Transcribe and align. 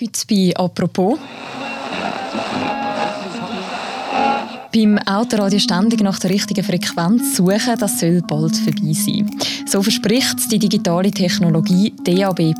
Heute 0.00 0.20
bei 0.28 0.54
«Apropos». 0.54 1.18
Beim 4.72 4.96
Autoradio 4.98 5.58
ständig 5.58 6.02
nach 6.02 6.20
der 6.20 6.30
richtigen 6.30 6.62
Frequenz 6.62 7.36
suchen, 7.36 7.74
das 7.80 7.98
soll 7.98 8.22
bald 8.28 8.56
vorbei 8.56 8.92
sein. 8.92 9.28
So 9.66 9.82
verspricht 9.82 10.52
die 10.52 10.60
digitale 10.60 11.10
Technologie 11.10 11.92
DAB+. 12.04 12.54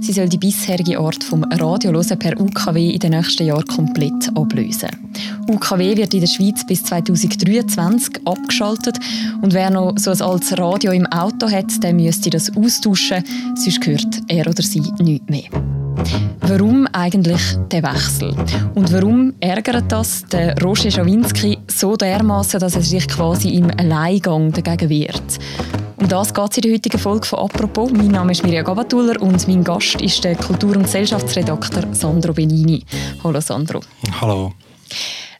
Sie 0.00 0.12
soll 0.12 0.28
die 0.28 0.38
bisherige 0.38 0.98
Art 0.98 1.22
vom 1.22 1.44
Radiolosen 1.44 2.18
per 2.18 2.40
UKW 2.40 2.90
in 2.90 2.98
den 2.98 3.12
nächsten 3.12 3.46
Jahren 3.46 3.66
komplett 3.66 4.36
ablösen. 4.36 4.90
UKW 5.48 5.96
wird 5.96 6.14
in 6.14 6.20
der 6.20 6.26
Schweiz 6.26 6.66
bis 6.66 6.82
2023 6.82 8.26
abgeschaltet 8.26 8.98
und 9.42 9.54
wer 9.54 9.70
noch 9.70 9.96
so 9.96 10.10
ein 10.10 10.20
altes 10.20 10.58
Radio 10.58 10.90
im 10.90 11.06
Auto 11.06 11.48
hat, 11.48 11.84
der 11.84 11.94
müsste 11.94 12.30
das 12.30 12.56
austauschen, 12.56 13.22
sonst 13.54 13.86
hört 13.86 14.22
er 14.26 14.48
oder 14.48 14.62
sie 14.64 14.82
nichts 14.98 15.28
mehr. 15.28 15.77
Warum 16.48 16.86
eigentlich 16.94 17.42
der 17.70 17.82
Wechsel? 17.82 18.34
Und 18.74 18.90
warum 18.90 19.34
ärgert 19.38 19.92
das 19.92 20.24
den 20.24 20.56
Roger 20.60 20.90
Schawinski 20.90 21.58
so 21.66 21.94
dermaßen, 21.94 22.58
dass 22.58 22.74
er 22.74 22.80
sich 22.80 23.06
quasi 23.06 23.50
im 23.50 23.70
Alleingang 23.78 24.50
dagegen 24.50 24.88
wehrt? 24.88 25.38
Um 25.98 26.08
das 26.08 26.32
geht 26.32 26.50
es 26.50 26.56
in 26.56 26.62
der 26.62 26.72
heutigen 26.72 26.98
Folge 26.98 27.26
von 27.26 27.40
«Apropos». 27.40 27.90
Mein 27.90 28.12
Name 28.12 28.32
ist 28.32 28.42
Mirja 28.44 28.62
Gabatuller 28.62 29.20
und 29.20 29.46
mein 29.46 29.62
Gast 29.62 30.00
ist 30.00 30.24
der 30.24 30.36
Kultur- 30.36 30.74
und 30.74 30.84
Gesellschaftsredakteur 30.84 31.84
Sandro 31.92 32.32
Benini. 32.32 32.82
Hallo 33.22 33.40
Sandro. 33.42 33.80
Hallo. 34.18 34.54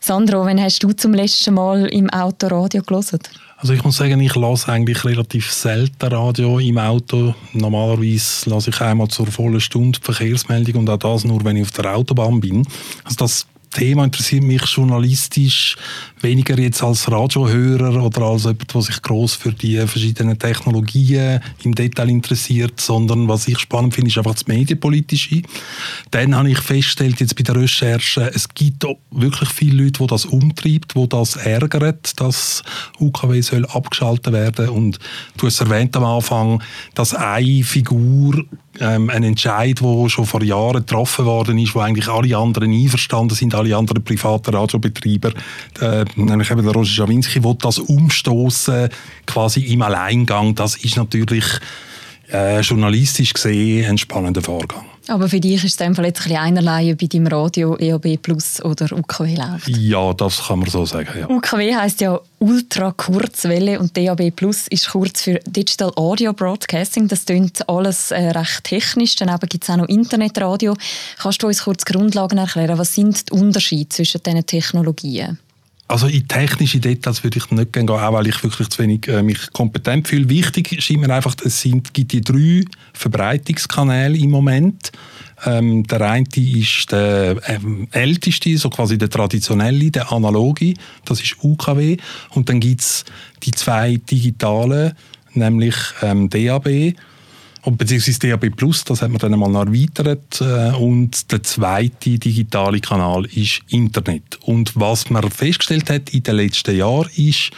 Sandro, 0.00 0.44
wann 0.44 0.60
hast 0.60 0.82
du 0.82 0.92
zum 0.92 1.14
letzten 1.14 1.54
Mal 1.54 1.86
im 1.86 2.10
Auto 2.10 2.48
Radio 2.48 2.82
gelesen? 2.82 3.20
Also 3.60 3.72
ich 3.72 3.82
muss 3.82 3.96
sagen, 3.96 4.20
ich 4.20 4.36
lasse 4.36 4.70
eigentlich 4.70 5.04
relativ 5.04 5.52
selten 5.52 6.06
Radio 6.06 6.60
im 6.60 6.78
Auto. 6.78 7.34
Normalerweise 7.52 8.48
lasse 8.48 8.70
ich 8.70 8.80
einmal 8.80 9.08
zur 9.08 9.26
vollen 9.26 9.60
Stunde 9.60 9.98
Verkehrsmeldung 10.00 10.82
und 10.82 10.90
auch 10.90 10.98
das 10.98 11.24
nur, 11.24 11.44
wenn 11.44 11.56
ich 11.56 11.62
auf 11.62 11.72
der 11.72 11.96
Autobahn 11.96 12.38
bin. 12.38 12.64
Also 13.02 13.16
das 13.16 13.48
Thema 13.78 14.04
interessiert 14.04 14.42
mich 14.42 14.62
journalistisch 14.64 15.76
weniger 16.20 16.58
jetzt 16.58 16.82
als 16.82 17.08
Radiohörer 17.10 18.02
oder 18.02 18.22
als 18.22 18.42
jemand, 18.42 18.74
der 18.74 18.82
sich 18.82 19.00
groß 19.00 19.36
für 19.36 19.52
die 19.52 19.76
verschiedenen 19.86 20.36
Technologien 20.36 21.40
im 21.62 21.76
Detail 21.76 22.08
interessiert, 22.08 22.80
sondern 22.80 23.28
was 23.28 23.46
ich 23.46 23.58
spannend 23.60 23.94
finde, 23.94 24.10
ist 24.10 24.18
einfach 24.18 24.34
das 24.34 24.48
Medienpolitische. 24.48 25.42
Dann 26.10 26.34
habe 26.34 26.50
ich 26.50 26.58
festgestellt, 26.58 27.20
jetzt 27.20 27.36
bei 27.36 27.44
der 27.44 27.54
Recherche, 27.54 28.32
es 28.34 28.48
gibt 28.48 28.84
wirklich 29.12 29.48
viele 29.48 29.84
Leute, 29.84 30.02
die 30.02 30.06
das 30.08 30.24
umtreibt, 30.24 30.96
die 30.96 31.08
das 31.08 31.36
ärgert, 31.36 32.20
dass 32.20 32.64
UKW 32.98 33.40
soll 33.42 33.64
abgeschaltet 33.66 34.32
werden 34.32 34.70
und 34.70 34.98
du 35.36 35.46
hast 35.46 35.60
erwähnt 35.60 35.96
am 35.96 36.04
Anfang, 36.04 36.62
dass 36.94 37.14
eine 37.14 37.62
Figur 37.62 38.44
ähm, 38.80 39.10
ein 39.10 39.22
Entscheid, 39.22 39.80
der 39.80 40.08
schon 40.08 40.26
vor 40.26 40.42
Jahren 40.42 40.84
getroffen 40.84 41.24
worden 41.24 41.58
ist, 41.58 41.74
wo 41.74 41.80
eigentlich 41.80 42.08
alle 42.08 42.36
anderen 42.36 42.72
einverstanden 42.72 43.34
sind, 43.34 43.54
alle 43.54 43.67
anderen 43.74 44.02
privaten 44.04 44.54
Radiobetreiber, 44.54 45.32
äh, 45.80 46.04
nämlich 46.16 46.50
eben 46.50 46.62
der 46.62 46.72
Roger 46.72 46.90
Schawinski, 46.90 47.42
will 47.42 47.56
das 47.60 47.78
umstoßen 47.78 48.88
quasi 49.26 49.60
im 49.60 49.82
Alleingang. 49.82 50.54
Das 50.54 50.76
ist 50.76 50.96
natürlich 50.96 51.44
äh, 52.32 52.60
journalistisch 52.60 53.32
gesehen 53.32 53.90
ein 53.90 53.98
spannender 53.98 54.42
Vorgang. 54.42 54.84
Aber 55.08 55.28
für 55.28 55.40
dich 55.40 55.64
ist 55.64 55.64
es 55.64 55.76
dann 55.76 55.94
jetzt 55.94 56.26
ein 56.26 56.36
einerlei, 56.36 56.94
bei 56.94 57.06
deinem 57.06 57.26
Radio 57.28 57.76
EOB 57.76 58.20
Plus 58.22 58.62
oder 58.62 58.92
UKW 58.92 59.34
läuft? 59.36 59.68
Ja, 59.68 60.12
das 60.12 60.46
kann 60.46 60.60
man 60.60 60.68
so 60.68 60.84
sagen. 60.84 61.08
Ja. 61.18 61.28
UKW 61.28 61.74
heisst 61.74 62.00
ja 62.02 62.20
Ultra 62.40 62.92
Kurzwelle 62.92 63.80
und 63.80 63.96
DAB 63.96 64.30
Plus 64.30 64.68
ist 64.68 64.90
kurz 64.90 65.22
für 65.22 65.40
Digital 65.46 65.92
Audio 65.96 66.32
Broadcasting. 66.32 67.08
Das 67.08 67.24
klingt 67.24 67.68
alles 67.68 68.10
äh, 68.10 68.30
recht 68.30 68.64
technisch. 68.64 69.16
Daneben 69.16 69.48
gibt 69.48 69.64
es 69.64 69.70
auch 69.70 69.76
noch 69.78 69.88
Internetradio. 69.88 70.76
Kannst 71.18 71.42
du 71.42 71.46
uns 71.46 71.64
kurz 71.64 71.84
Grundlagen 71.84 72.38
erklären? 72.38 72.78
Was 72.78 72.94
sind 72.94 73.30
die 73.30 73.32
Unterschiede 73.32 73.88
zwischen 73.88 74.22
diesen 74.22 74.46
Technologien? 74.46 75.38
Also 75.90 76.06
in 76.06 76.28
technische 76.28 76.80
Details 76.80 77.24
würde 77.24 77.38
ich 77.38 77.50
nicht 77.50 77.72
gehen, 77.72 77.88
auch 77.88 78.12
weil 78.12 78.26
ich 78.26 78.42
wirklich 78.42 78.68
zu 78.68 78.82
wenig 78.82 79.08
äh, 79.08 79.22
mich 79.22 79.50
kompetent 79.54 80.06
fühle. 80.06 80.28
Wichtig 80.28 80.82
scheint 80.82 81.00
mir 81.00 81.12
einfach, 81.12 81.34
es 81.42 81.62
sind, 81.62 81.94
gibt 81.94 82.12
die 82.12 82.20
drei 82.20 82.62
Verbreitungskanäle 82.92 84.18
im 84.18 84.30
Moment. 84.30 84.92
Ähm, 85.46 85.84
der 85.84 86.02
eine 86.02 86.26
ist 86.36 86.92
der 86.92 87.36
ähm, 87.46 87.88
älteste, 87.92 88.58
so 88.58 88.68
quasi 88.68 88.98
der 88.98 89.08
traditionelle, 89.08 89.90
der 89.90 90.12
analoge, 90.12 90.74
das 91.06 91.22
ist 91.22 91.36
UKW. 91.42 91.96
Und 92.30 92.50
dann 92.50 92.60
gibt 92.60 92.82
es 92.82 93.04
die 93.42 93.52
zwei 93.52 93.96
digitalen, 93.96 94.92
nämlich 95.32 95.76
ähm, 96.02 96.28
DAB 96.28 96.94
und 97.68 97.76
beziehungsweise 97.76 98.18
DAB 98.18 98.48
Plus, 98.56 98.82
das 98.84 99.02
hat 99.02 99.10
man 99.10 99.18
dann 99.18 99.34
einmal 99.34 99.54
erweitert. 99.54 100.40
Äh, 100.40 100.74
und 100.76 101.30
der 101.30 101.42
zweite 101.42 102.18
digitale 102.18 102.80
Kanal 102.80 103.26
ist 103.26 103.60
Internet. 103.68 104.38
Und 104.42 104.72
was 104.74 105.10
man 105.10 105.30
festgestellt 105.30 105.90
hat 105.90 106.10
in 106.10 106.22
den 106.22 106.36
letzten 106.36 106.74
Jahren 106.74 107.10
ist, 107.16 107.50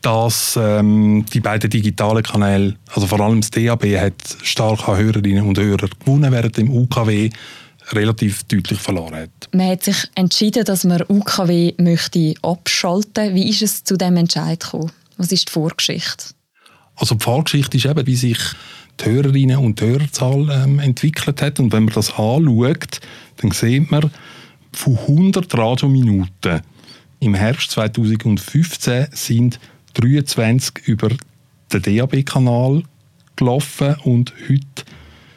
dass 0.00 0.58
ähm, 0.60 1.26
die 1.32 1.40
beiden 1.40 1.68
digitalen 1.68 2.22
Kanäle, 2.22 2.76
also 2.94 3.06
vor 3.06 3.20
allem 3.20 3.42
das 3.42 3.50
DAB, 3.50 3.84
hat 3.98 4.14
stark 4.42 4.88
an 4.88 4.96
Hörerinnen 4.96 5.46
und 5.46 5.58
Hörer 5.58 5.88
gewonnen, 5.88 6.32
während 6.32 6.56
dem 6.56 6.70
UKW 6.70 7.28
relativ 7.92 8.44
deutlich 8.44 8.78
verloren 8.78 9.14
hat. 9.14 9.48
Man 9.52 9.68
hat 9.68 9.82
sich 9.82 10.08
entschieden, 10.14 10.64
dass 10.64 10.84
man 10.84 11.02
UKW 11.06 11.74
möchte 11.76 12.34
abschalten. 12.40 13.34
Wie 13.34 13.50
ist 13.50 13.60
es 13.60 13.84
zu 13.84 13.98
dem 13.98 14.16
Entscheid 14.16 14.60
gekommen? 14.60 14.90
Was 15.18 15.32
ist 15.32 15.48
die 15.48 15.52
Vorgeschichte? 15.52 16.32
Also 16.96 17.14
die 17.16 17.24
Vorgeschichte 17.24 17.76
ist 17.76 17.86
eben, 17.86 18.06
wie 18.06 18.16
sich 18.16 18.38
die 19.00 19.04
Hörerinnen 19.06 19.58
und 19.58 19.80
Hörerzahl 19.80 20.48
ähm, 20.50 20.78
entwickelt 20.78 21.42
hat. 21.42 21.60
Und 21.60 21.72
wenn 21.72 21.84
man 21.84 21.94
das 21.94 22.10
anschaut, 22.10 23.00
dann 23.38 23.50
sieht 23.50 23.90
man, 23.90 24.10
von 24.72 24.98
100 24.98 25.56
Radiominuten 25.56 26.60
im 27.20 27.34
Herbst 27.34 27.70
2015 27.72 29.06
sind 29.12 29.60
23 29.94 30.86
über 30.86 31.10
den 31.72 31.82
DAB-Kanal 31.82 32.82
gelaufen 33.36 33.96
und 34.04 34.32
heute 34.48 34.84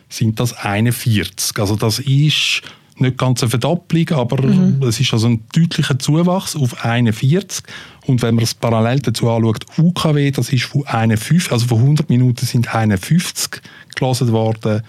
sind 0.10 0.40
das 0.40 0.54
41. 0.54 1.58
Also 1.60 1.76
das 1.76 2.00
ist 2.00 2.62
nicht 3.00 3.18
ganz 3.18 3.42
eine 3.44 3.50
Verdopplung, 3.50 4.10
aber 4.12 4.42
mhm. 4.42 4.82
es 4.84 5.00
ist 5.00 5.14
also 5.14 5.28
ein 5.28 5.44
deutlicher 5.54 6.00
Zuwachs 6.00 6.56
auf 6.56 6.84
41. 6.84 7.64
Und 8.06 8.22
wenn 8.22 8.36
man 8.36 8.44
es 8.44 8.54
parallel 8.54 9.00
dazu 9.00 9.30
anschaut, 9.30 9.66
UKW, 9.78 10.32
das 10.32 10.50
ist 10.50 10.66
von 10.66 10.86
51, 10.86 11.52
also 11.52 11.68
von 11.68 11.80
100 11.80 12.10
Minuten 12.10 12.46
sind 12.46 12.74
51 12.74 13.62
gelesen 13.96 14.32
worden 14.32 14.82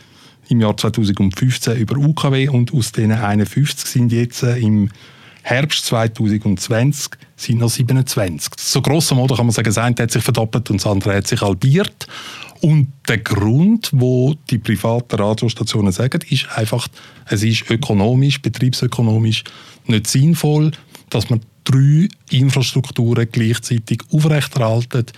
im 0.48 0.60
Jahr 0.60 0.76
2015 0.76 1.76
über 1.76 1.96
UKW 1.96 2.48
und 2.48 2.72
aus 2.72 2.92
diesen 2.92 3.12
51 3.12 3.86
sind 3.86 4.12
jetzt 4.12 4.42
äh, 4.42 4.58
im 4.58 4.90
Herbst 5.42 5.86
2020 5.86 7.10
sind 7.36 7.58
noch 7.58 7.70
27. 7.70 8.52
So 8.58 8.82
grosso 8.82 9.14
modo 9.14 9.34
kann 9.34 9.46
man 9.46 9.52
sagen, 9.52 9.66
das 9.66 9.78
eine 9.78 9.96
hat 9.98 10.10
sich 10.10 10.22
verdoppelt 10.22 10.70
und 10.70 10.78
das 10.78 10.86
andere 10.86 11.16
hat 11.16 11.26
sich 11.26 11.40
halbiert. 11.40 12.06
Und 12.60 12.92
der 13.08 13.18
Grund, 13.18 13.90
wo 13.92 14.34
die 14.50 14.58
privaten 14.58 15.16
Radiostationen 15.16 15.92
sagen, 15.92 16.20
ist 16.28 16.46
einfach, 16.56 16.88
es 17.26 17.42
ist 17.42 17.70
ökonomisch, 17.70 18.40
betriebsökonomisch 18.40 19.44
nicht 19.86 20.06
sinnvoll, 20.06 20.72
dass 21.10 21.30
man 21.30 21.40
drei 21.64 22.08
Infrastrukturen 22.30 23.28
gleichzeitig 23.30 24.00
aufrechterhaltet. 24.10 25.12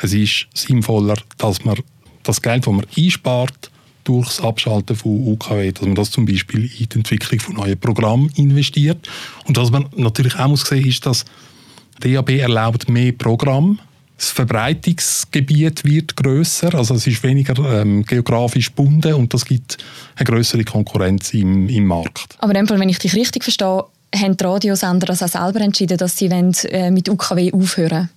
Es 0.00 0.12
ist 0.12 0.46
sinnvoller, 0.54 1.16
dass 1.36 1.64
man 1.64 1.78
das 2.22 2.40
Geld, 2.40 2.66
das 2.66 2.72
man 2.72 2.86
einspart, 2.96 3.70
durch 4.04 4.26
das 4.26 4.40
Abschalten 4.40 4.96
von 4.96 5.26
UKW, 5.26 5.72
dass 5.72 5.82
man 5.84 5.94
das 5.94 6.10
zum 6.10 6.24
Beispiel 6.24 6.64
in 6.78 6.88
die 6.88 6.96
Entwicklung 6.96 7.40
von 7.40 7.56
neuen 7.56 7.78
Programmen 7.78 8.30
investiert. 8.36 9.06
Und 9.44 9.58
was 9.58 9.70
man 9.70 9.86
natürlich 9.96 10.34
auch 10.36 10.48
muss 10.48 10.62
sehen, 10.62 10.86
ist, 10.86 11.04
dass 11.04 11.26
DAB 12.00 12.30
erlaubt 12.30 12.88
mehr 12.88 13.12
Programme 13.12 13.76
das 14.18 14.30
Verbreitungsgebiet 14.30 15.84
wird 15.84 16.16
größer, 16.16 16.74
also 16.74 16.94
es 16.94 17.06
ist 17.06 17.22
weniger 17.22 17.54
ähm, 17.80 18.04
geografisch 18.04 18.70
gebunden 18.70 19.14
und 19.14 19.32
das 19.32 19.44
gibt 19.44 19.78
eine 20.16 20.26
größere 20.26 20.64
Konkurrenz 20.64 21.32
im, 21.34 21.68
im 21.68 21.86
Markt. 21.86 22.36
Aber 22.40 22.50
in 22.50 22.58
dem 22.58 22.66
Fall, 22.66 22.80
wenn 22.80 22.88
ich 22.88 22.98
dich 22.98 23.14
richtig 23.14 23.44
verstehe, 23.44 23.84
haben 24.14 24.36
die 24.36 24.44
Radiosender 24.44 25.06
das 25.06 25.22
auch 25.22 25.28
selber 25.28 25.60
entschieden, 25.60 25.98
dass 25.98 26.16
sie 26.16 26.30
wollen, 26.30 26.52
äh, 26.64 26.90
mit 26.90 27.08
UKW 27.08 27.52
aufhören 27.52 28.10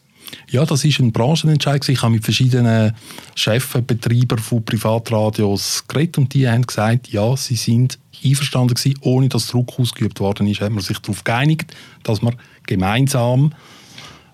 ja, 0.49 0.65
das 0.65 0.85
ist 0.85 0.99
ein 0.99 1.11
Branchenentscheid. 1.11 1.87
Ich 1.89 2.01
habe 2.01 2.13
mit 2.13 2.23
verschiedenen 2.23 2.95
Chefs, 3.35 3.67
Betreibern 3.85 4.39
von 4.39 4.63
Privatradios 4.63 5.83
geredet 5.87 6.17
und 6.17 6.33
die 6.33 6.47
haben 6.47 6.65
gesagt, 6.65 7.09
ja, 7.09 7.35
sie 7.35 7.55
sind 7.55 7.99
einverstanden 8.23 8.75
gewesen, 8.75 8.97
ohne 9.01 9.29
dass 9.29 9.47
Druck 9.47 9.77
ausgeübt 9.77 10.19
worden 10.19 10.47
ist, 10.47 10.61
hat 10.61 10.71
man 10.71 10.83
sich 10.83 10.99
darauf 10.99 11.23
geeinigt, 11.23 11.73
dass 12.03 12.21
man 12.21 12.35
gemeinsam 12.65 13.53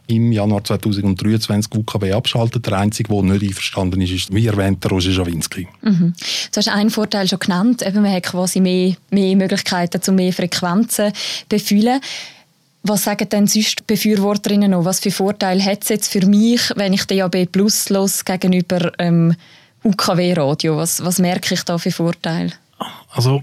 im 0.08 0.32
Januar 0.32 0.64
2023 0.64 1.74
UKW 1.76 2.14
abschaltet. 2.14 2.66
Der 2.66 2.80
Einzige, 2.80 3.14
der 3.14 3.24
nicht 3.24 3.44
einverstanden 3.44 4.02
ist, 4.02 4.12
ist, 4.12 4.34
wie 4.34 4.48
erwähnt, 4.48 4.84
der 4.84 4.92
Roger 4.92 5.12
Schawinski. 5.12 5.68
Mhm. 5.82 6.14
Du 6.52 6.58
hast 6.58 6.70
einen 6.70 6.90
Vorteil 6.90 7.28
schon 7.28 7.40
genannt. 7.40 7.86
Eben, 7.86 8.02
man 8.02 8.12
hat 8.12 8.24
quasi 8.24 8.60
mehr, 8.60 8.96
mehr 9.12 9.36
Möglichkeiten, 9.36 10.02
zu 10.02 10.12
mehr 10.12 10.34
Frequenzen 10.34 11.12
befühlen. 11.50 12.00
Was 12.84 13.04
sagen 13.04 13.28
denn 13.30 13.48
sonst 13.48 13.86
Befürworterinnen 13.86 14.72
noch? 14.72 14.86
Was 14.86 15.02
für 15.02 15.12
Vorteile 15.12 15.64
hat 15.64 15.84
es 15.84 15.90
jetzt 15.90 16.12
für 16.12 16.26
mich, 16.26 16.62
wenn 16.76 16.94
ich 16.94 17.06
DAB 17.06 17.46
Plus 17.52 17.90
los 17.90 18.24
gegenüber 18.24 18.94
ähm, 19.00 19.36
UKW-Radio? 19.84 20.78
Was, 20.78 21.04
was 21.04 21.20
merke 21.20 21.54
ich 21.54 21.64
da 21.64 21.78
für 21.78 21.92
Vorteile? 21.92 22.54
Also 23.12 23.42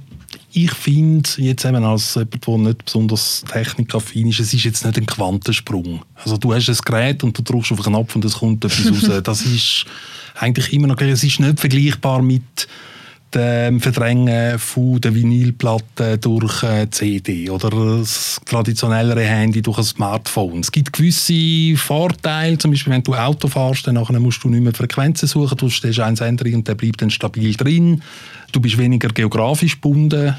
ich 0.56 0.72
finde, 0.72 1.28
jetzt 1.38 1.64
eben 1.64 1.84
als 1.84 2.14
jemand, 2.14 2.46
der 2.46 2.58
nicht 2.58 2.84
besonders 2.84 3.44
technikaffin 3.50 4.28
ist, 4.28 4.38
es 4.38 4.54
ist 4.54 4.64
jetzt 4.64 4.84
nicht 4.84 4.96
ein 4.96 5.06
Quantensprung. 5.06 6.02
Also 6.14 6.36
du 6.36 6.54
hast 6.54 6.68
ein 6.68 6.76
Gerät 6.84 7.24
und 7.24 7.36
du 7.36 7.42
drückst 7.42 7.72
auf 7.72 7.84
einen 7.84 7.96
Knopf 7.96 8.14
und 8.14 8.24
es 8.24 8.34
kommt 8.34 8.64
etwas 8.64 8.86
raus. 8.86 9.10
Das 9.24 9.42
ist 9.42 9.84
eigentlich 10.36 10.72
immer 10.72 10.86
noch 10.86 10.96
gleich. 10.96 11.10
Es 11.10 11.24
ist 11.24 11.40
nicht 11.40 11.58
vergleichbar 11.58 12.22
mit 12.22 12.68
dem 13.34 13.80
Verdrängen 13.80 14.58
von 14.58 15.00
der 15.00 15.14
Vinylplatte 15.14 16.18
durch 16.18 16.62
eine 16.62 16.90
CD 16.90 17.50
oder 17.50 17.70
das 17.70 18.40
traditionellere 18.44 19.22
Handy 19.22 19.62
durch 19.62 19.78
ein 19.78 19.84
Smartphone. 19.84 20.60
Es 20.60 20.70
gibt 20.70 20.92
gewisse 20.92 21.76
Vorteile, 21.76 22.58
zum 22.58 22.70
Beispiel 22.70 22.92
wenn 22.92 23.02
du 23.02 23.14
Auto 23.14 23.48
fährst, 23.48 23.86
dann 23.86 23.96
musst 24.22 24.44
du 24.44 24.48
nicht 24.48 24.62
mehr 24.62 24.74
Frequenzen 24.74 25.26
suchen, 25.28 25.56
du 25.56 25.68
stellst 25.68 26.00
einen 26.00 26.16
Sender 26.16 26.46
und 26.46 26.66
der 26.68 26.74
bleibt 26.74 27.02
dann 27.02 27.10
stabil 27.10 27.54
drin. 27.54 28.02
Du 28.52 28.60
bist 28.60 28.78
weniger 28.78 29.08
geografisch 29.08 29.74
gebunden. 29.74 30.34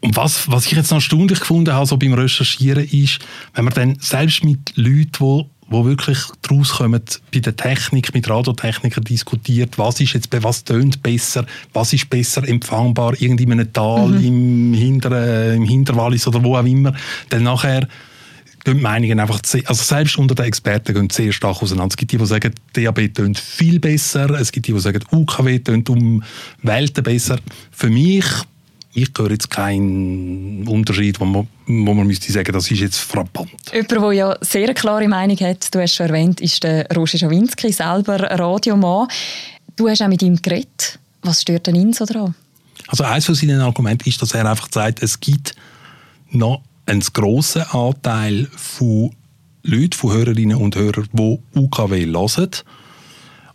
Und 0.00 0.16
was, 0.16 0.50
was 0.50 0.66
ich 0.66 0.72
jetzt 0.72 0.90
noch 0.90 0.98
erstaunlich 0.98 1.38
gefunden 1.38 1.72
habe 1.72 1.86
so 1.86 1.96
beim 1.96 2.14
Recherchieren 2.14 2.84
ist, 2.84 3.20
wenn 3.54 3.64
man 3.64 3.74
dann 3.74 3.96
selbst 4.00 4.42
mit 4.42 4.72
Leuten, 4.74 5.04
die 5.14 5.44
wo 5.68 5.84
wirklich 5.84 6.18
daraus 6.42 6.72
kommen, 6.72 7.02
bei 7.32 7.40
der 7.40 7.56
Technik, 7.56 8.12
mit 8.14 8.28
Radiotechnikern 8.28 9.04
diskutiert, 9.04 9.78
was 9.78 10.00
ist 10.00 10.12
jetzt, 10.12 10.28
was 10.42 10.64
tönt 10.64 11.02
besser, 11.02 11.46
was 11.72 11.92
ist 11.92 12.10
besser 12.10 12.46
empfangbar, 12.46 13.14
irgendwie 13.18 13.44
in 13.44 13.52
einem 13.52 13.72
Tal, 13.72 14.08
mhm. 14.08 14.24
im, 14.24 14.74
Hinter, 14.74 15.54
im 15.54 15.64
Hinterwallis 15.64 16.26
oder 16.26 16.42
wo 16.42 16.56
auch 16.56 16.64
immer. 16.64 16.94
Dann 17.30 17.44
nachher 17.44 17.88
gehen 18.64 18.76
die 18.76 18.82
Meinungen 18.82 19.18
einfach, 19.18 19.40
also 19.64 19.82
selbst 19.82 20.18
unter 20.18 20.34
den 20.34 20.46
Experten 20.46 20.94
gehen 20.94 21.10
sehr 21.10 21.32
stark 21.32 21.62
auseinander. 21.62 21.92
Es 21.92 21.96
gibt 21.96 22.12
die, 22.12 22.18
die 22.18 22.26
sagen, 22.26 22.54
DAB 22.74 23.12
tönt 23.14 23.38
viel 23.38 23.80
besser, 23.80 24.30
es 24.30 24.52
gibt 24.52 24.68
die, 24.68 24.72
die 24.72 24.80
sagen, 24.80 25.02
UKW 25.10 25.58
tönt 25.58 25.90
um 25.90 26.22
Welten 26.62 27.02
besser. 27.02 27.38
Für 27.70 27.88
mich 27.88 28.24
ich 28.94 29.10
höre 29.16 29.30
jetzt 29.30 29.50
keinen 29.50 30.66
Unterschied, 30.68 31.18
wo 31.18 31.24
man, 31.24 31.48
wo 31.66 31.94
man 31.94 32.06
müsste 32.06 32.30
sagen, 32.30 32.52
das 32.52 32.70
ist 32.70 32.80
jetzt 32.80 32.98
frappant. 32.98 33.50
Jemand, 33.72 33.90
der 33.90 34.12
ja 34.12 34.36
sehr 34.40 34.64
eine 34.64 34.74
klare 34.74 35.08
Meinung 35.08 35.38
hat, 35.38 35.74
du 35.74 35.80
hast 35.80 35.94
schon 35.94 36.08
erwähnt, 36.08 36.40
ist 36.40 36.62
der 36.62 36.86
Roger 36.94 37.18
Schawinski, 37.18 37.72
selber 37.72 38.20
Radiomann. 38.20 39.08
Du 39.76 39.88
hast 39.88 40.02
auch 40.02 40.08
mit 40.08 40.22
ihm 40.22 40.40
geredet. 40.40 40.98
Was 41.22 41.42
stört 41.42 41.66
denn 41.66 41.76
ihn 41.76 41.92
so 41.92 42.04
daran? 42.04 42.34
Also 42.88 43.04
eines 43.04 43.24
von 43.24 43.34
seinen 43.34 43.60
Argumenten 43.60 44.08
ist, 44.08 44.20
dass 44.20 44.34
er 44.34 44.48
einfach 44.48 44.68
sagt, 44.70 45.02
es 45.02 45.18
gibt 45.20 45.54
noch 46.30 46.62
einen 46.84 47.00
grossen 47.00 47.62
Anteil 47.62 48.48
von 48.54 49.14
Leuten, 49.62 49.92
von 49.92 50.12
Hörerinnen 50.12 50.56
und 50.56 50.76
Hörern, 50.76 51.08
die 51.12 51.38
UKW 51.54 52.04
hören 52.04 52.50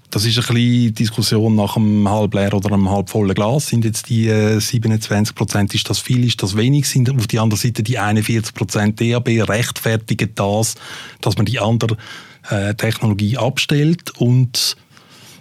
das 0.10 0.26
ist 0.26 0.38
ein 0.38 0.54
bisschen 0.54 0.94
Diskussion 0.94 1.56
nach 1.56 1.76
einem 1.76 2.08
halb 2.10 2.34
leer 2.34 2.54
oder 2.54 2.72
einem 2.74 2.90
halb 2.90 3.10
vollen 3.10 3.36
Glas. 3.36 3.68
Sind 3.68 3.84
jetzt 3.84 4.10
die 4.10 4.30
27 4.60 5.12
äh, 5.12 5.36
Prozent, 5.36 5.76
ist 5.76 5.90
das 5.90 6.00
viel, 6.00 6.26
ist 6.26 6.42
das 6.42 6.56
wenig? 6.56 6.88
Sind 6.88 7.10
auf 7.10 7.28
der 7.28 7.42
anderen 7.42 7.62
Seite 7.62 7.84
die 7.84 7.98
41 8.00 8.54
Prozent 8.54 9.02
DAB 9.02 9.28
rechtfertigen 9.50 10.32
das, 10.36 10.76
dass 11.22 11.36
man 11.38 11.46
die 11.46 11.60
andere 11.60 11.98
äh, 12.50 12.74
Technologie 12.76 13.38
abstellt 13.38 14.12
und 14.18 14.78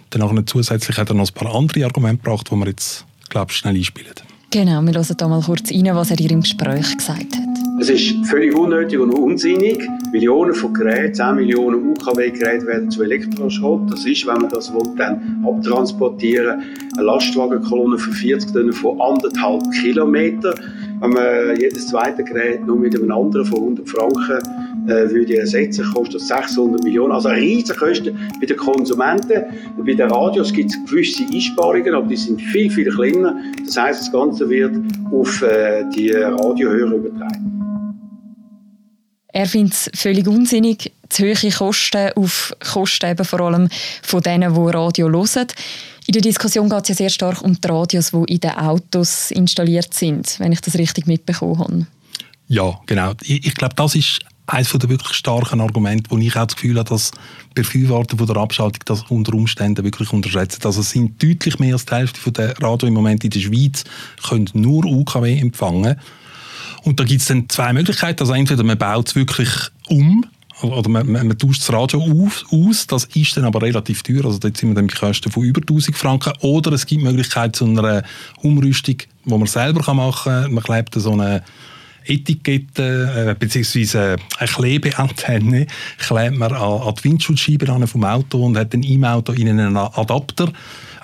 dann 0.09 0.47
zusätzlich 0.47 0.97
hat 0.97 1.09
er 1.09 1.15
noch 1.15 1.27
ein 1.27 1.33
paar 1.33 1.53
andere 1.53 1.85
Argumente 1.85 2.23
gebracht, 2.23 2.49
die 2.51 2.55
wir 2.55 2.67
jetzt, 2.67 3.05
glaube 3.29 3.51
ich, 3.51 3.57
schnell 3.57 3.75
einspielen. 3.75 4.13
Genau, 4.51 4.81
wir 4.81 4.93
hören 4.93 5.17
da 5.17 5.27
mal 5.27 5.41
kurz 5.41 5.71
rein, 5.71 5.89
was 5.93 6.11
er 6.11 6.15
dir 6.15 6.31
im 6.31 6.41
Gespräch 6.41 6.97
gesagt 6.97 7.35
hat. 7.35 7.56
Es 7.79 7.91
ist 7.91 8.25
völlig 8.25 8.55
unnötig 8.55 8.99
und 8.99 9.11
unsinnig. 9.11 9.87
Millionen 10.11 10.55
von 10.55 10.73
Geräten, 10.73 11.13
10 11.13 11.35
Millionen 11.35 11.89
UKW-Geräte 11.91 12.65
werden 12.65 12.89
zu 12.89 13.03
Elektroschrott. 13.03 13.91
Das 13.91 14.03
ist, 14.03 14.25
wenn 14.25 14.41
man 14.41 14.49
das 14.49 14.73
will, 14.73 14.81
dann 14.97 15.45
abtransportieren, 15.45 16.63
eine 16.97 17.05
Lastwagenkolonne 17.05 17.99
von 17.99 18.13
40 18.13 18.51
Tonnen 18.51 18.73
von 18.73 18.99
anderthalb 18.99 19.61
Kilometer. 19.73 20.55
Wenn 21.01 21.11
man 21.11 21.55
jedes 21.59 21.87
zweite 21.89 22.23
Gerät 22.23 22.65
nur 22.65 22.77
mit 22.77 22.95
einem 22.95 23.11
anderen 23.11 23.45
von 23.45 23.59
100 23.59 23.87
Franken 23.87 24.89
äh, 24.89 25.11
würde 25.11 25.37
ersetzen, 25.37 25.85
kostet 25.93 26.15
das 26.15 26.29
600 26.29 26.83
Millionen. 26.83 27.11
Also 27.11 27.29
riesige 27.29 27.77
Kosten 27.77 28.17
bei 28.39 28.47
den 28.47 28.57
Konsumenten. 28.57 29.43
Bei 29.77 29.93
den 29.93 30.09
Radios 30.09 30.51
gibt 30.51 30.71
es 30.71 30.83
gewisse 30.89 31.23
Einsparungen, 31.31 31.93
aber 31.93 32.07
die 32.07 32.17
sind 32.17 32.41
viel, 32.41 32.71
viel 32.71 32.89
kleiner. 32.89 33.35
Das 33.63 33.77
heißt, 33.77 34.01
das 34.01 34.11
Ganze 34.11 34.49
wird 34.49 34.75
auf 35.11 35.43
äh, 35.43 35.83
die 35.95 36.09
Radiohörer 36.09 36.95
übertragen. 36.95 37.56
Er 39.33 39.45
findet 39.45 39.73
es 39.73 39.91
völlig 39.93 40.27
unsinnig, 40.27 40.91
zu 41.09 41.23
hohe 41.23 41.51
Kosten 41.51 42.11
auf 42.15 42.53
Kosten 42.59 43.11
eben 43.11 43.25
vor 43.25 43.41
allem 43.41 43.69
von 44.01 44.21
denen, 44.21 44.53
die 44.53 44.71
Radio 44.71 45.09
hören. 45.09 45.47
In 46.07 46.13
der 46.13 46.21
Diskussion 46.21 46.69
geht 46.69 46.83
es 46.83 46.89
ja 46.89 46.95
sehr 46.95 47.09
stark 47.09 47.41
um 47.41 47.59
die 47.59 47.67
Radios, 47.67 48.11
die 48.11 48.33
in 48.33 48.39
den 48.39 48.51
Autos 48.51 49.31
installiert 49.31 49.93
sind, 49.93 50.39
wenn 50.39 50.53
ich 50.53 50.61
das 50.61 50.75
richtig 50.75 51.05
mitbekommen 51.05 51.59
habe. 51.59 51.87
Ja, 52.47 52.79
genau. 52.85 53.13
Ich, 53.23 53.45
ich 53.45 53.55
glaube, 53.55 53.75
das 53.75 53.95
ist 53.95 54.21
eines 54.47 54.71
der 54.71 54.89
wirklich 54.89 55.13
starken 55.13 55.59
Argumente, 55.59 56.09
wo 56.09 56.17
ich 56.17 56.35
auch 56.37 56.45
das 56.45 56.55
Gefühl 56.55 56.77
habe, 56.79 56.89
dass 56.89 57.11
Befürworter 57.53 58.15
der 58.15 58.37
Abschaltung 58.37 58.81
das 58.85 59.03
unter 59.09 59.33
Umständen 59.33 59.83
wirklich 59.83 60.13
unterschätzen. 60.13 60.61
Also 60.63 60.81
es 60.81 60.91
sind 60.91 61.21
deutlich 61.21 61.59
mehr 61.59 61.73
als 61.73 61.85
die 61.85 61.95
Hälfte 61.95 62.31
der 62.31 62.57
Radio 62.61 62.87
im 62.87 62.93
Moment 62.93 63.25
in 63.25 63.29
der 63.29 63.41
Schweiz 63.41 63.83
können 64.27 64.49
nur 64.53 64.85
UKW 64.85 65.37
empfangen. 65.37 65.99
Und 66.87 67.01
da 67.01 67.03
gibt 67.03 67.21
es 67.21 67.27
dann 67.27 67.49
zwei 67.49 67.73
Möglichkeiten. 67.73 68.21
Also 68.21 68.33
entweder 68.33 68.63
man 68.63 68.77
baut 68.77 69.09
es 69.09 69.15
wirklich 69.15 69.49
um, 69.89 70.25
oder 70.61 70.89
man, 70.89 71.11
man, 71.11 71.27
man 71.27 71.37
tauscht 71.37 71.61
das 71.61 71.73
Radio 71.73 72.01
auf, 72.01 72.45
aus, 72.49 72.87
das 72.87 73.03
ist 73.13 73.35
dann 73.35 73.43
aber 73.43 73.61
relativ 73.61 74.01
teuer, 74.03 74.25
also 74.25 74.39
dort 74.39 74.57
sind 74.57 74.69
wir 74.69 74.75
dann 74.75 74.87
bei 74.87 74.95
Kosten 74.95 75.29
von 75.29 75.43
über 75.43 75.59
1000 75.61 75.95
Franken. 75.95 76.31
Oder 76.39 76.71
es 76.71 76.85
gibt 76.85 77.01
die 77.01 77.05
Möglichkeit 77.05 77.57
zu 77.57 77.65
einer 77.65 78.03
Umrüstung, 78.41 78.95
die 79.25 79.29
man 79.29 79.45
selber 79.45 79.93
machen 79.93 80.31
kann. 80.31 80.53
Man 80.53 80.63
klebt 80.63 80.95
so 80.95 81.11
eine 81.11 81.43
Etikette 82.05 83.27
äh, 83.31 83.35
bzw. 83.37 84.15
eine 84.37 84.47
Klebeantenne 84.47 85.67
klebt 85.97 86.37
man 86.37 86.53
an, 86.53 86.81
an 86.81 86.95
die 86.95 87.03
Windschutzscheibe 87.03 87.85
vom 87.85 88.05
Auto 88.05 88.45
und 88.45 88.57
hat 88.57 88.73
dann 88.73 88.83
im 88.83 89.03
Auto 89.03 89.33
einen 89.33 89.75
Adapter 89.75 90.53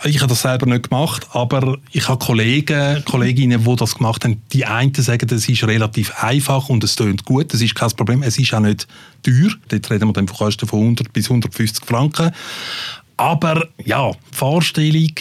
ich 0.06 0.20
habe 0.20 0.28
das 0.28 0.42
selber 0.42 0.66
nicht 0.66 0.90
gemacht, 0.90 1.28
aber 1.32 1.78
ich 1.92 2.08
habe 2.08 2.24
Kollegen, 2.24 3.04
Kolleginnen, 3.06 3.64
die 3.64 3.76
das 3.76 3.96
gemacht 3.96 4.24
haben. 4.24 4.42
Die 4.52 4.66
einen 4.66 4.94
sagen, 4.94 5.28
das 5.28 5.48
ist 5.48 5.64
relativ 5.64 6.14
einfach 6.22 6.70
und 6.70 6.84
es 6.84 6.96
tönt 6.96 7.26
gut, 7.26 7.54
das 7.54 7.62
ist 7.62 7.76
kein 7.76 7.90
Problem. 7.92 8.24
Es 8.24 8.38
ist 8.38 8.54
auch 8.54 8.60
nicht 8.60 8.88
teuer. 9.24 9.52
Dort 9.70 9.90
reden 9.90 10.10
wir 10.10 10.14
dann 10.14 10.28
von 10.28 10.38
Kosten 10.38 10.68
von 10.68 10.80
100 10.80 11.14
bis 11.14 11.30
150 11.30 11.86
Franken. 11.86 12.32
Aber 13.18 13.68
ja, 13.84 14.12
die 14.12 14.36
Vorstellung, 14.36 15.12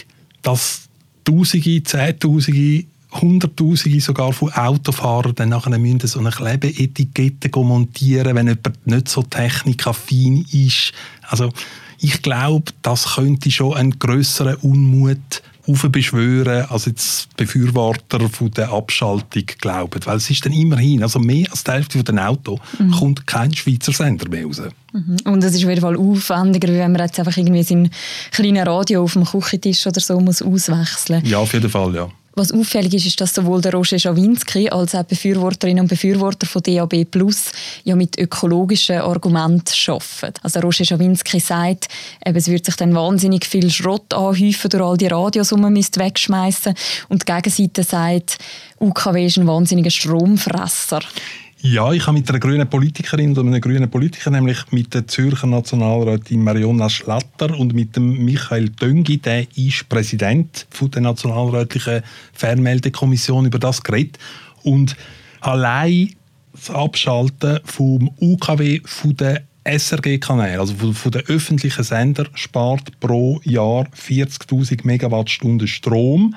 dass 0.43 0.89
Tausende, 1.25 1.83
Zehntausende 1.85 2.85
Hunderttausende 3.13 4.01
sogar 4.01 4.33
von 4.33 4.53
Autofahrern 4.53 5.35
dann 5.35 5.51
nachher 5.51 5.79
müssen 5.79 6.07
so 6.07 6.19
eine 6.19 6.31
Klebeetikette 6.31 7.51
montieren, 7.61 8.35
wenn 8.35 8.49
jemand 8.49 8.87
nicht 8.87 9.09
so 9.09 9.23
technikaffin 9.23 10.47
ist. 10.51 10.93
Also 11.29 11.51
ich 12.03 12.21
glaube, 12.21 12.73
das 12.83 13.15
könnte 13.15 13.51
schon 13.51 13.75
einen 13.75 13.99
größeren 13.99 14.57
Unmut 14.57 15.43
aufbeschwören, 15.69 16.67
als 16.69 16.87
jetzt 16.87 17.37
Befürworter 17.37 18.29
von 18.29 18.51
der 18.51 18.73
Abschaltung 18.73 19.45
glauben. 19.61 20.01
Weil 20.05 20.17
es 20.17 20.29
ist 20.29 20.45
dann 20.45 20.53
immerhin, 20.53 21.05
also 21.05 21.21
mehr 21.21 21.49
als 21.51 21.63
die 21.63 21.71
Hälfte 21.71 21.99
von 21.99 22.05
den 22.05 22.19
Autos 22.19 22.59
mhm. 22.79 22.91
kommt 22.91 23.27
kein 23.29 23.55
Schweizer 23.55 23.93
Sender 23.93 24.29
mehr 24.29 24.45
raus. 24.45 24.63
Mhm. 24.93 25.17
Und 25.25 25.45
es 25.45 25.55
ist 25.55 25.63
auf 25.63 25.71
jeden 25.71 25.81
Fall 25.81 25.97
aufwendiger, 25.97 26.69
wenn 26.69 26.91
man 26.91 27.03
jetzt 27.03 27.19
einfach 27.21 27.37
irgendwie 27.37 27.63
sein 27.63 27.91
kleines 28.33 28.67
Radio 28.67 29.05
auf 29.05 29.13
dem 29.13 29.25
Küchentisch 29.25 29.87
oder 29.87 30.01
so 30.01 30.19
muss 30.19 30.43
auswechseln 30.43 31.23
muss. 31.23 31.31
Ja, 31.31 31.39
auf 31.39 31.53
jeden 31.53 31.71
Fall, 31.71 31.95
ja. 31.95 32.09
Was 32.35 32.51
auffällig 32.51 32.95
ist, 32.95 33.07
ist, 33.07 33.21
dass 33.21 33.35
sowohl 33.35 33.61
der 33.61 33.75
Roger 33.75 33.99
Schawinski 33.99 34.71
als 34.71 34.95
auch 34.95 35.03
Befürworterinnen 35.03 35.83
und 35.83 35.89
Befürworter 35.89 36.47
von 36.47 36.63
DAB 36.63 37.05
Plus 37.05 37.53
ja 37.85 37.95
mit 37.95 38.19
ökologischen 38.19 38.99
Argumenten 38.99 39.75
arbeiten. 39.87 40.35
Also 40.43 40.61
Roger 40.61 40.85
Schawinski 40.85 41.41
sagt, 41.41 41.89
eben, 42.25 42.37
es 42.37 42.49
wird 42.49 42.65
sich 42.65 42.77
dann 42.77 42.95
wahnsinnig 42.95 43.45
viel 43.45 43.71
Schrott 43.71 44.15
anhäufen 44.15 44.71
durch 44.71 44.83
all 44.83 44.97
die 44.97 45.09
Radios, 45.09 45.51
die 45.51 45.57
man 45.57 45.75
wegschmeißen 45.77 46.75
Und 47.11 47.29
die 47.29 47.33
Gegenseite 47.33 47.83
sagt, 47.83 48.39
UKW 48.81 49.27
ist 49.27 49.37
ein 49.37 49.47
wahnsinniger 49.47 49.91
Stromfresser. 49.91 51.01
Ja, 51.65 51.93
ich 51.93 52.09
habe 52.09 52.19
mit 52.19 52.29
einer 52.29 52.41
grünen 52.41 52.69
Politikerin 52.69 53.31
oder 53.31 53.43
einem 53.43 53.61
grünen 53.61 53.89
Politiker, 53.89 54.31
nämlich 54.31 54.73
mit 54.73 54.93
der 54.95 55.07
Zürcher 55.07 55.47
Nationalrätin 55.47 56.43
Mariona 56.43 56.91
Schlatter 56.91 57.57
und 57.57 57.73
mit 57.73 57.95
dem 57.95 58.25
Michael 58.25 58.71
Döngi, 58.71 59.19
der 59.19 59.47
ist 59.57 59.89
Präsident 59.89 60.67
der 60.81 61.03
Nationalrätlichen 61.03 62.03
Fernmeldekommission, 62.33 63.47
über 63.47 63.61
das 63.61 63.81
geredet. 63.81 64.19
Und 64.65 64.97
allein 65.41 66.11
das 66.53 66.71
Abschalten 66.71 67.61
vom 67.63 68.11
UKW 68.21 68.81
von 68.85 69.17
der 69.17 69.45
SRG-Kanäle, 69.63 70.59
also 70.59 70.75
von 70.93 71.13
den 71.13 71.23
öffentlichen 71.29 71.85
Sender, 71.85 72.27
spart 72.35 72.99
pro 72.99 73.41
Jahr 73.45 73.87
40.000 73.97 74.81
Megawattstunden 74.83 75.69
Strom. 75.69 76.35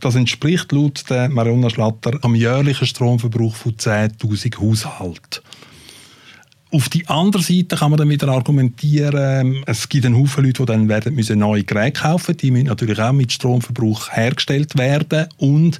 Das 0.00 0.14
entspricht 0.14 0.72
laut 0.72 1.04
der 1.08 1.28
Mariona 1.28 1.70
Schlatter 1.70 2.18
am 2.22 2.34
jährlichen 2.34 2.86
Stromverbrauch 2.86 3.54
von 3.54 3.72
10.000 3.72 4.58
Haushalten. 4.58 5.40
Auf 6.74 6.88
die 6.88 7.06
andere 7.06 7.40
Seite 7.40 7.76
kann 7.76 7.90
man 7.90 7.98
dann 7.98 8.08
wieder 8.08 8.26
argumentieren, 8.28 9.62
es 9.64 9.88
gibt 9.88 10.06
einen 10.06 10.16
Haufen 10.16 10.44
Leute, 10.44 10.62
die 10.62 10.66
dann 10.66 10.88
werden 10.88 11.14
müssen 11.14 11.38
neue 11.38 11.62
Geräte 11.62 12.00
kaufen 12.00 12.36
Die 12.36 12.50
müssen 12.50 12.66
natürlich 12.66 12.98
auch 12.98 13.12
mit 13.12 13.30
Stromverbrauch 13.30 14.10
hergestellt 14.10 14.76
werden. 14.76 15.28
Und 15.36 15.78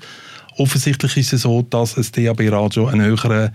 offensichtlich 0.57 1.17
ist 1.17 1.33
es 1.33 1.43
so, 1.43 1.63
dass 1.63 1.97
ein 1.97 2.07
DAB-Radio 2.13 2.87
einen 2.87 3.07
höheren 3.07 3.51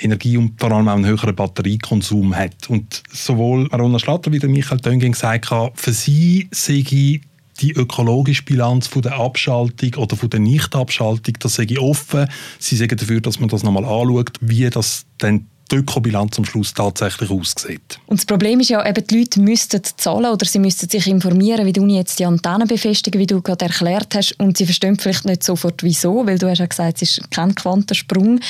Energie- 0.00 0.36
und 0.36 0.60
vor 0.60 0.70
allem 0.70 0.86
auch 0.86 0.94
einen 0.94 1.06
höheren 1.06 1.34
Batteriekonsum 1.34 2.34
hat. 2.36 2.68
Und 2.68 3.02
sowohl 3.10 3.68
Arona 3.72 3.98
Schlatter 3.98 4.30
wie 4.30 4.46
Michael 4.46 4.78
Dönging 4.78 5.12
gesagt 5.12 5.50
haben, 5.50 5.72
für 5.74 5.92
sie 5.92 6.48
sehe 6.52 6.84
ich 6.88 7.22
die 7.60 7.72
ökologische 7.72 8.42
Bilanz 8.42 8.86
von 8.86 9.02
der 9.02 9.18
Abschaltung 9.18 9.94
oder 9.94 10.16
von 10.16 10.30
der 10.30 10.40
Nichtabschaltung, 10.40 11.34
das 11.38 11.54
sage 11.54 11.74
ich 11.74 11.80
offen. 11.80 12.28
Sie 12.58 12.76
sagen 12.76 12.96
dafür, 12.96 13.20
dass 13.20 13.40
man 13.40 13.48
das 13.48 13.62
nochmal 13.62 13.84
anschaut, 13.84 14.32
wie 14.40 14.68
das 14.70 15.04
dann 15.18 15.46
die 15.70 15.76
Ökobilanz 15.76 16.38
am 16.38 16.44
Schluss 16.44 16.74
tatsächlich 16.74 17.30
aussieht. 17.30 17.98
Und 18.06 18.20
das 18.20 18.26
Problem 18.26 18.60
ist 18.60 18.68
ja, 18.68 18.86
eben 18.86 19.06
die 19.06 19.20
Leute 19.20 19.40
müssten 19.40 19.80
zahlen 19.82 20.32
oder 20.32 20.44
sie 20.44 20.58
müssten 20.58 20.88
sich 20.88 21.06
informieren, 21.06 21.66
wie 21.66 21.72
du 21.72 21.86
jetzt 21.86 22.18
die 22.18 22.26
Antennen 22.26 22.68
befestigen, 22.68 23.18
wie 23.18 23.26
du 23.26 23.40
gerade 23.40 23.64
erklärt 23.66 24.14
hast, 24.14 24.38
und 24.38 24.58
sie 24.58 24.66
verstehen 24.66 24.98
vielleicht 24.98 25.24
nicht 25.24 25.42
sofort, 25.42 25.82
wieso, 25.82 26.26
weil 26.26 26.38
du 26.38 26.50
hast 26.50 26.58
ja 26.58 26.66
gesagt, 26.66 27.00
es 27.00 27.18
ist 27.18 27.30
kein 27.30 27.54
Quantensprung. 27.54 28.40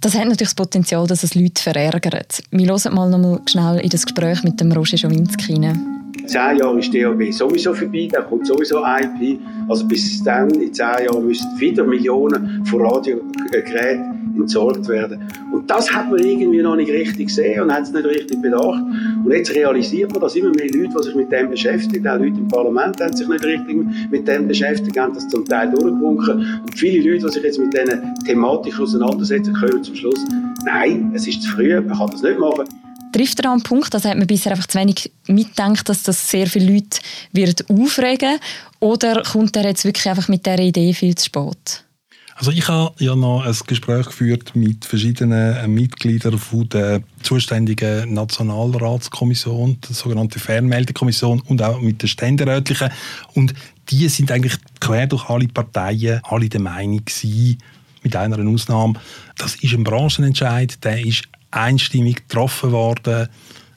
Das 0.00 0.14
hat 0.14 0.24
natürlich 0.24 0.48
das 0.48 0.54
Potenzial, 0.54 1.06
dass 1.06 1.22
es 1.22 1.34
Leute 1.34 1.62
verärgert. 1.62 2.42
Wir 2.50 2.68
hören 2.68 2.94
mal 2.94 3.10
noch 3.10 3.40
schnell 3.46 3.78
in 3.78 3.90
das 3.90 4.04
Gespräch 4.04 4.42
mit 4.42 4.60
dem 4.60 4.72
Roger 4.72 4.98
Schawinski 4.98 5.54
rein 5.54 6.01
zehn 6.26 6.58
Jahren 6.58 6.78
ist 6.78 6.94
DAB 6.94 7.32
sowieso 7.32 7.74
vorbei, 7.74 8.08
dann 8.10 8.24
kommt 8.24 8.46
sowieso 8.46 8.78
IP. 8.78 9.38
Also 9.68 9.86
bis 9.86 10.22
dann, 10.22 10.50
in 10.50 10.72
zehn 10.72 11.06
Jahren, 11.06 11.26
müssen 11.26 11.46
wieder 11.58 11.84
Millionen 11.84 12.64
von 12.66 12.82
Radiogeräten 12.82 14.34
entsorgt 14.36 14.88
werden. 14.88 15.20
Und 15.52 15.70
das 15.70 15.92
hat 15.92 16.10
man 16.10 16.18
irgendwie 16.18 16.62
noch 16.62 16.76
nicht 16.76 16.90
richtig 16.90 17.28
gesehen 17.28 17.62
und 17.62 17.72
hat 17.72 17.82
es 17.82 17.92
nicht 17.92 18.04
richtig 18.04 18.40
bedacht. 18.40 18.82
Und 19.24 19.30
jetzt 19.32 19.54
realisiert 19.54 20.10
man, 20.12 20.20
dass 20.20 20.36
immer 20.36 20.50
mehr 20.50 20.68
Leute, 20.72 20.94
die 20.96 21.02
sich 21.02 21.14
mit 21.14 21.30
dem 21.30 21.50
beschäftigen, 21.50 22.08
auch 22.08 22.18
Leute 22.18 22.38
im 22.38 22.48
Parlament 22.48 23.00
haben 23.00 23.14
sich 23.14 23.28
nicht 23.28 23.44
richtig 23.44 23.76
mit 24.10 24.26
dem 24.26 24.48
beschäftigt, 24.48 24.98
haben 24.98 25.14
das 25.14 25.28
zum 25.28 25.44
Teil 25.44 25.70
durchgewunken. 25.70 26.60
Und 26.62 26.78
viele 26.78 27.10
Leute, 27.10 27.26
die 27.26 27.32
sich 27.32 27.42
jetzt 27.42 27.58
mit 27.58 27.72
diesen 27.72 28.14
Thematiken 28.24 28.82
auseinandersetzen, 28.82 29.54
kommen 29.54 29.82
zum 29.82 29.94
Schluss, 29.94 30.24
nein, 30.64 31.12
es 31.14 31.28
ist 31.28 31.42
zu 31.42 31.50
früh, 31.50 31.74
man 31.80 31.96
kann 31.96 32.08
das 32.10 32.22
nicht 32.22 32.38
machen 32.38 32.64
trifft 33.12 33.40
er 33.40 33.52
einen 33.52 33.62
Punkt, 33.62 33.94
also 33.94 34.08
hat 34.08 34.18
man 34.18 34.26
bisher 34.26 34.52
einfach 34.52 34.66
zu 34.66 34.78
wenig 34.78 35.12
mitgedacht, 35.26 35.88
dass 35.88 36.02
das 36.02 36.28
sehr 36.28 36.46
viele 36.46 36.72
Leute 36.72 37.00
wird 37.32 37.68
aufregen. 37.70 38.38
Oder 38.80 39.22
kommt 39.22 39.56
er 39.56 39.64
jetzt 39.64 39.84
wirklich 39.84 40.08
einfach 40.08 40.28
mit 40.28 40.44
dieser 40.46 40.58
Idee 40.58 40.92
viel 40.92 41.14
zu 41.14 41.26
spät? 41.26 41.84
Also 42.34 42.50
ich 42.50 42.66
habe 42.66 42.92
ja 42.98 43.14
noch 43.14 43.44
ein 43.44 43.56
Gespräch 43.66 44.06
geführt 44.06 44.56
mit 44.56 44.84
verschiedenen 44.84 45.72
Mitgliedern 45.72 46.40
der 46.72 47.02
zuständigen 47.22 48.12
Nationalratskommission, 48.14 49.78
der 49.86 49.94
sogenannten 49.94 50.40
Fernmeldekommission 50.40 51.40
und 51.40 51.62
auch 51.62 51.80
mit 51.80 52.02
den 52.02 52.08
Ständerätlichen. 52.08 52.90
Und 53.34 53.54
die 53.90 54.08
sind 54.08 54.32
eigentlich 54.32 54.56
quer 54.80 55.06
durch 55.06 55.28
alle 55.28 55.46
Parteien 55.46 56.20
alle 56.24 56.48
der 56.48 56.60
Meinung 56.60 57.04
gewesen, 57.04 57.58
mit 58.02 58.16
einer 58.16 58.38
Ausnahme, 58.48 58.94
das 59.36 59.54
ist 59.56 59.74
ein 59.74 59.84
Branchenentscheid, 59.84 60.82
der 60.84 61.06
ist 61.06 61.28
einstimmig 61.52 62.28
getroffen 62.28 62.72
worden. 62.72 63.28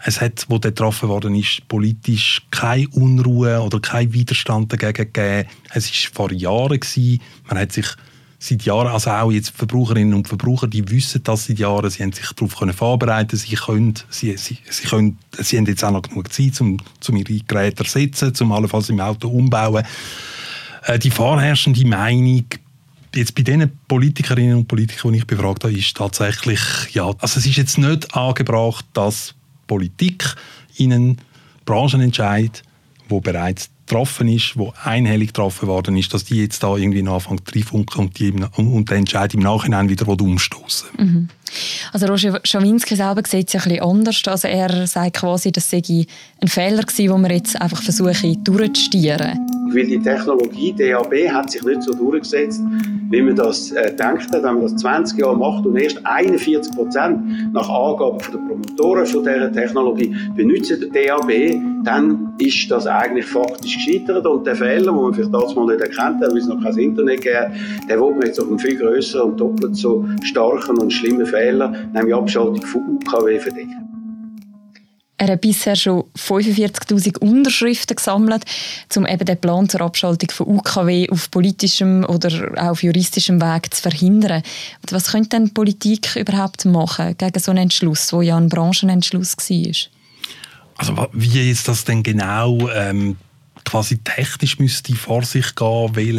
Es 0.04 0.22
hat, 0.22 0.46
wo 0.50 0.58
der 0.58 0.72
getroffen 0.72 1.10
worden 1.10 1.36
ist, 1.36 1.68
politisch 1.68 2.42
keine 2.52 2.88
Unruhe 2.90 3.62
oder 3.62 3.80
kein 3.80 4.14
Widerstand 4.14 4.72
dagegen 4.72 5.12
gegeben. 5.12 5.50
Es 5.74 5.90
war 5.92 6.14
vor 6.14 6.32
Jahren 6.32 6.80
gewesen. 6.80 7.22
Man 7.48 7.60
hat 7.60 7.72
sich 7.72 7.88
seit 8.38 8.64
Jahren, 8.64 8.88
also 8.88 9.10
auch 9.10 9.32
jetzt 9.32 9.50
Verbraucherinnen 9.52 10.14
und 10.14 10.28
Verbraucher, 10.28 10.68
die 10.68 10.88
wissen 10.90 11.24
das 11.24 11.46
seit 11.46 11.60
Jahren, 11.60 11.90
sie 11.90 12.04
haben 12.04 12.12
sich 12.12 12.32
darauf 12.34 12.56
können 12.58 12.74
vorbereiten, 12.74 13.36
sie 13.36 13.56
können, 13.56 13.96
sie, 14.10 14.38
sie, 14.38 14.60
sie 14.70 14.88
können, 14.88 15.18
sie 15.38 15.58
haben 15.58 15.66
jetzt 15.66 15.84
auch 15.84 15.92
noch 15.92 16.04
genug 16.04 16.32
Zeit, 16.32 16.60
um, 16.62 16.78
um 17.08 17.16
ihre 17.16 17.40
Geräte 17.40 17.84
zu 17.84 18.00
ersetzen, 18.00 18.34
um 18.42 18.52
allenfalls 18.52 18.90
im 18.90 19.00
Auto 19.00 19.30
umbauen. 19.30 19.84
Äh, 20.84 21.00
die 21.00 21.12
vorherrschende 21.12 21.86
Meinung 21.86 22.46
jetzt 23.16 23.36
bei 23.36 23.44
den 23.44 23.72
Politikerinnen 23.88 24.56
und 24.56 24.68
Politikern, 24.68 25.14
die 25.14 25.20
ich 25.20 25.28
befragt 25.28 25.64
habe, 25.64 25.74
ist 25.74 25.96
tatsächlich, 25.96 26.60
ja, 26.92 27.06
also 27.06 27.40
es 27.40 27.46
ist 27.46 27.58
jetzt 27.58 27.78
nicht 27.78 28.16
angebracht, 28.16 28.86
dass 28.94 29.34
Politik 29.68 30.36
in 30.78 30.94
einen 30.94 31.18
Branchenentscheid, 31.66 32.64
wo 33.10 33.20
bereits 33.20 33.70
getroffen 33.86 34.28
ist, 34.28 34.58
wo 34.58 34.74
einhellig 34.84 35.28
getroffen 35.28 35.68
worden 35.68 35.96
ist, 35.96 36.14
dass 36.14 36.26
die 36.26 36.42
jetzt 36.42 36.64
da 36.64 36.76
irgendwie 36.76 37.04
noch 37.04 37.16
anfangen 37.16 37.42
reinfunken 37.54 38.06
und, 38.06 38.20
die, 38.20 38.32
und 38.32 38.90
den 38.90 38.98
Entscheid 38.98 39.34
im 39.34 39.42
Nachhinein 39.42 39.90
wieder 39.90 40.08
umstoßen. 40.08 40.90
Mhm. 40.98 41.28
Also 41.94 42.08
Roger 42.08 42.40
Schawinski 42.44 42.96
selber 42.96 43.22
sieht 43.28 43.50
es 43.50 43.56
ein 43.56 43.70
bisschen 43.70 43.84
anders. 43.84 44.22
Also 44.26 44.48
er 44.48 44.88
sagt 44.88 45.18
quasi, 45.18 45.52
das 45.52 45.70
sei 45.70 45.84
ein 46.42 46.48
Fehler 46.48 46.82
gewesen, 46.82 47.12
den 47.12 47.22
wir 47.22 47.36
jetzt 47.36 47.62
einfach 47.62 47.82
versuchen 47.82 48.44
durchzustieren. 48.44 49.55
Weil 49.76 49.88
die 49.88 50.00
Technologie 50.00 50.74
DAB 50.74 51.30
hat 51.34 51.52
sich 51.52 51.64
nicht 51.64 51.84
so 51.84 51.94
durchgesetzt, 51.94 52.64
wie 53.10 53.22
man 53.22 53.36
das 53.36 53.72
äh, 53.72 53.94
denkt, 53.96 54.32
wenn 54.32 54.42
man 54.42 54.62
das 54.62 54.76
20 54.78 55.20
Jahre 55.20 55.38
macht 55.38 55.66
und 55.66 55.76
erst 55.76 56.00
41 56.06 56.74
Prozent 56.74 57.54
nach 57.54 57.70
Angaben 57.70 58.18
der 58.32 58.38
Promotoren 58.38 59.06
von 59.06 59.24
dieser 59.24 59.52
Technologie 59.52 60.16
benutzen 60.36 60.92
DAB, 60.94 61.60
dann 61.84 62.34
ist 62.40 62.72
das 62.72 62.88
eigentlich 62.88 63.26
faktisch 63.26 63.76
gescheitert 63.76 64.26
und 64.26 64.48
der 64.48 64.56
Fehler, 64.56 64.92
den 64.92 64.96
man 64.96 65.14
vielleicht 65.14 65.34
das 65.34 65.56
mal 65.56 65.68
nicht 65.68 65.82
erkannt 65.82 66.22
hat, 66.22 66.32
weil 66.32 66.38
es 66.38 66.48
noch 66.48 66.62
kein 66.64 66.78
Internet 66.78 67.24
gab, 67.24 67.52
der 67.90 68.00
wird 68.00 68.18
man 68.18 68.26
jetzt 68.26 68.40
auf 68.40 68.48
einen 68.48 68.60
viel 68.60 68.78
größeren 68.78 69.32
und 69.32 69.40
doppelt 69.40 69.76
so 69.76 70.06
starken 70.24 70.78
und 70.78 70.92
schlimmen 70.92 71.26
Fehler, 71.26 71.74
nämlich 71.94 72.16
Abschaltung 72.16 72.62
von 72.62 73.00
UKW 73.04 73.40
verdecken. 73.40 73.95
Er 75.18 75.30
hat 75.30 75.42
bisher 75.42 75.78
schon 75.78 76.04
45.000 76.18 77.20
Unterschriften 77.20 77.96
gesammelt, 77.96 78.44
um 78.96 79.06
eben 79.06 79.26
den 79.26 79.40
Plan 79.40 79.70
zur 79.70 79.82
Abschaltung 79.82 80.30
von 80.30 80.48
UKW 80.48 81.10
auf 81.10 81.32
politischem 81.32 82.04
oder 82.04 82.52
auch 82.58 82.72
auf 82.72 82.84
juristischem 82.84 83.42
Weg 83.42 83.74
zu 83.74 83.82
verhindern. 83.82 84.44
Was 84.92 85.12
könnte 85.12 85.30
denn 85.30 85.54
Politik 85.54 86.18
überhaupt 86.18 86.66
machen 86.66 87.16
gegen 87.18 87.40
so 87.40 87.52
einen 87.52 87.64
Entschluss, 87.64 88.12
wo 88.12 88.22
ja 88.22 88.36
ein 88.36 88.50
Branchenentschluss 88.50 89.38
war? 89.38 89.74
Also 90.78 91.08
wie 91.14 91.48
jetzt 91.48 91.70
das 91.70 91.86
denn 91.86 92.04
genau 92.04 92.70
ähm, 92.70 93.16
quasi 93.64 93.98
technisch 93.98 94.60
müsste 94.60 94.94
vor 94.96 95.24
sich 95.24 95.56
gehen, 95.56 95.96
welchen, 95.96 96.18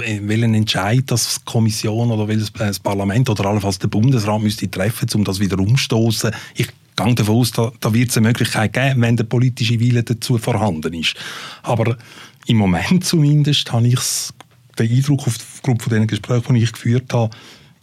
äh, 0.00 0.20
welchen 0.22 0.54
Entscheid 0.54 1.04
das 1.06 1.44
Kommission 1.44 2.10
oder 2.10 2.26
welches 2.26 2.50
Parlament 2.80 3.28
oder 3.28 3.46
allenfalls 3.46 3.78
der 3.78 3.88
Bundesrat 3.88 4.40
müsste 4.40 4.70
treffen, 4.70 5.08
um 5.14 5.24
das 5.24 5.38
wieder 5.38 5.58
umstoßen. 5.58 6.30
Gehe 7.04 7.14
davon 7.14 7.36
aus, 7.36 7.52
da, 7.52 7.72
da 7.80 7.92
wird 7.92 8.10
es 8.10 8.16
eine 8.16 8.28
Möglichkeit 8.28 8.72
geben, 8.72 9.02
wenn 9.02 9.16
der 9.16 9.24
politische 9.24 9.80
Wille 9.80 10.02
dazu 10.02 10.38
vorhanden 10.38 10.94
ist. 10.94 11.14
Aber 11.62 11.96
im 12.46 12.56
Moment 12.56 13.04
zumindest 13.04 13.72
habe 13.72 13.88
ich 13.88 14.00
den 14.78 14.90
Eindruck 14.90 15.26
aufgrund 15.26 15.82
von 15.82 15.92
den 15.92 16.06
Gesprächen, 16.06 16.54
die 16.54 16.62
ich 16.62 16.72
geführt 16.72 17.12
habe, 17.12 17.34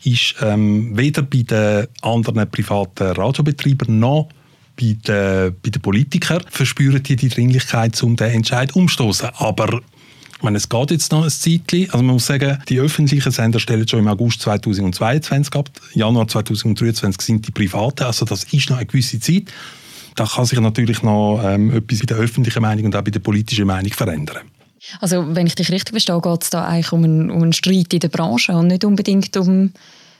ist 0.03 0.35
ähm, 0.41 0.95
weder 0.97 1.23
bei 1.23 1.43
den 1.43 1.87
anderen 2.01 2.49
privaten 2.49 3.11
Radiobetreibern 3.11 3.99
noch 3.99 4.29
bei 4.77 4.97
den, 5.07 5.55
bei 5.61 5.69
den 5.69 5.81
Politikern 5.81 6.43
verspüren 6.49 7.01
die 7.01 7.15
die 7.15 7.29
Dringlichkeit, 7.29 8.01
um 8.03 8.15
den 8.15 8.31
Entscheid 8.31 8.75
umzustoßen. 8.75 9.29
Aber 9.37 9.81
meine, 10.41 10.57
es 10.57 10.69
geht 10.69 10.91
jetzt 10.91 11.11
noch 11.11 11.23
ein 11.23 11.29
Zeitchen. 11.29 11.89
Also 11.91 12.03
man 12.03 12.15
muss 12.15 12.25
sagen, 12.25 12.59
die 12.69 12.79
öffentlichen 12.79 13.31
Sender 13.31 13.59
stellen 13.59 13.87
schon 13.87 13.99
im 13.99 14.07
August 14.07 14.41
2022 14.41 15.53
ab. 15.55 15.69
Januar 15.93 16.27
2023 16.27 17.21
sind 17.21 17.47
die 17.47 17.51
privaten. 17.51 18.03
Also 18.03 18.25
das 18.25 18.43
ist 18.45 18.69
noch 18.69 18.77
eine 18.77 18.85
gewisse 18.85 19.19
Zeit. 19.19 19.45
Da 20.15 20.25
kann 20.25 20.45
sich 20.45 20.59
natürlich 20.59 21.03
noch 21.03 21.41
ähm, 21.43 21.71
etwas 21.71 21.99
bei 21.99 22.05
der 22.05 22.17
öffentlichen 22.17 22.61
Meinung 22.61 22.85
und 22.85 22.95
auch 22.95 23.01
bei 23.01 23.11
der 23.11 23.19
politischen 23.19 23.67
Meinung 23.67 23.91
verändern. 23.91 24.39
Also 25.01 25.35
wenn 25.35 25.47
ich 25.47 25.55
dich 25.55 25.71
richtig 25.71 25.91
verstehe, 25.91 26.21
geht 26.21 26.43
es 26.43 26.49
da 26.49 26.65
eigentlich 26.65 26.91
um 26.91 27.03
einen, 27.03 27.29
um 27.29 27.41
einen 27.41 27.53
Streit 27.53 27.93
in 27.93 27.99
der 27.99 28.09
Branche 28.09 28.53
und 28.53 28.67
nicht 28.67 28.85
unbedingt 28.85 29.35
um 29.37 29.71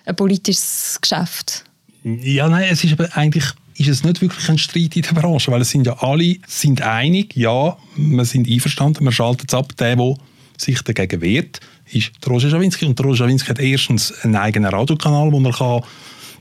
ein 0.05 0.15
politisches 0.15 0.97
Geschäft? 1.01 1.63
Ja, 2.03 2.49
nein, 2.49 2.67
es 2.69 2.83
ist 2.83 2.93
aber 2.93 3.15
eigentlich 3.15 3.45
ist 3.77 3.89
es 3.89 4.03
nicht 4.03 4.21
wirklich 4.21 4.49
ein 4.49 4.57
Streit 4.57 4.95
in 4.95 5.01
der 5.01 5.13
Branche, 5.13 5.51
weil 5.51 5.61
es 5.61 5.69
sind 5.69 5.85
ja 5.85 5.97
alle 5.99 6.37
sind 6.47 6.81
einig, 6.81 7.35
ja, 7.35 7.77
wir 7.95 8.25
sind 8.25 8.49
einverstanden, 8.49 9.03
wir 9.03 9.11
schalten 9.11 9.45
es 9.47 9.53
ab. 9.53 9.75
Der, 9.77 9.95
der 9.95 10.15
sich 10.57 10.81
dagegen 10.81 11.21
wehrt, 11.21 11.59
ist 11.91 12.11
Roger 12.27 12.49
Schawinski. 12.49 12.85
Und 12.85 12.99
Roger 13.01 13.17
Schawinski 13.17 13.49
hat 13.49 13.59
erstens 13.59 14.13
einen 14.23 14.35
eigenen 14.35 14.69
Radiokanal, 14.69 15.31
wo 15.31 15.41
er 15.41 15.51
kann 15.51 15.83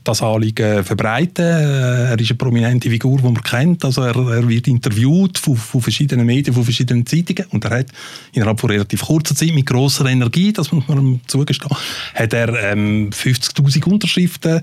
das 0.05 0.21
Anliegen 0.21 0.83
verbreiten 0.83 1.43
Er 1.43 2.19
ist 2.19 2.29
eine 2.29 2.37
prominente 2.37 2.89
Figur, 2.89 3.17
die 3.17 3.23
man 3.23 3.41
kennt. 3.41 3.83
Also 3.83 4.03
er, 4.03 4.15
er 4.15 4.47
wird 4.47 4.67
interviewt 4.67 5.39
von, 5.39 5.57
von, 5.57 5.81
verschiedenen 5.81 6.27
Medien, 6.27 6.53
von 6.53 6.63
verschiedenen 6.63 7.05
Zeitungen. 7.05 7.45
Und 7.49 7.65
er 7.65 7.79
hat 7.79 7.87
innerhalb 8.31 8.59
von 8.59 8.69
relativ 8.69 9.01
kurzer 9.01 9.35
Zeit 9.35 9.53
mit 9.53 9.65
grosser 9.65 10.05
Energie, 10.05 10.53
das 10.53 10.71
muss 10.71 10.87
man 10.87 10.99
ihm 10.99 11.19
zugestehen, 11.25 11.75
hat 12.13 12.33
er 12.33 12.71
ähm, 12.71 13.09
50'000 13.09 13.83
Unterschriften 13.85 14.61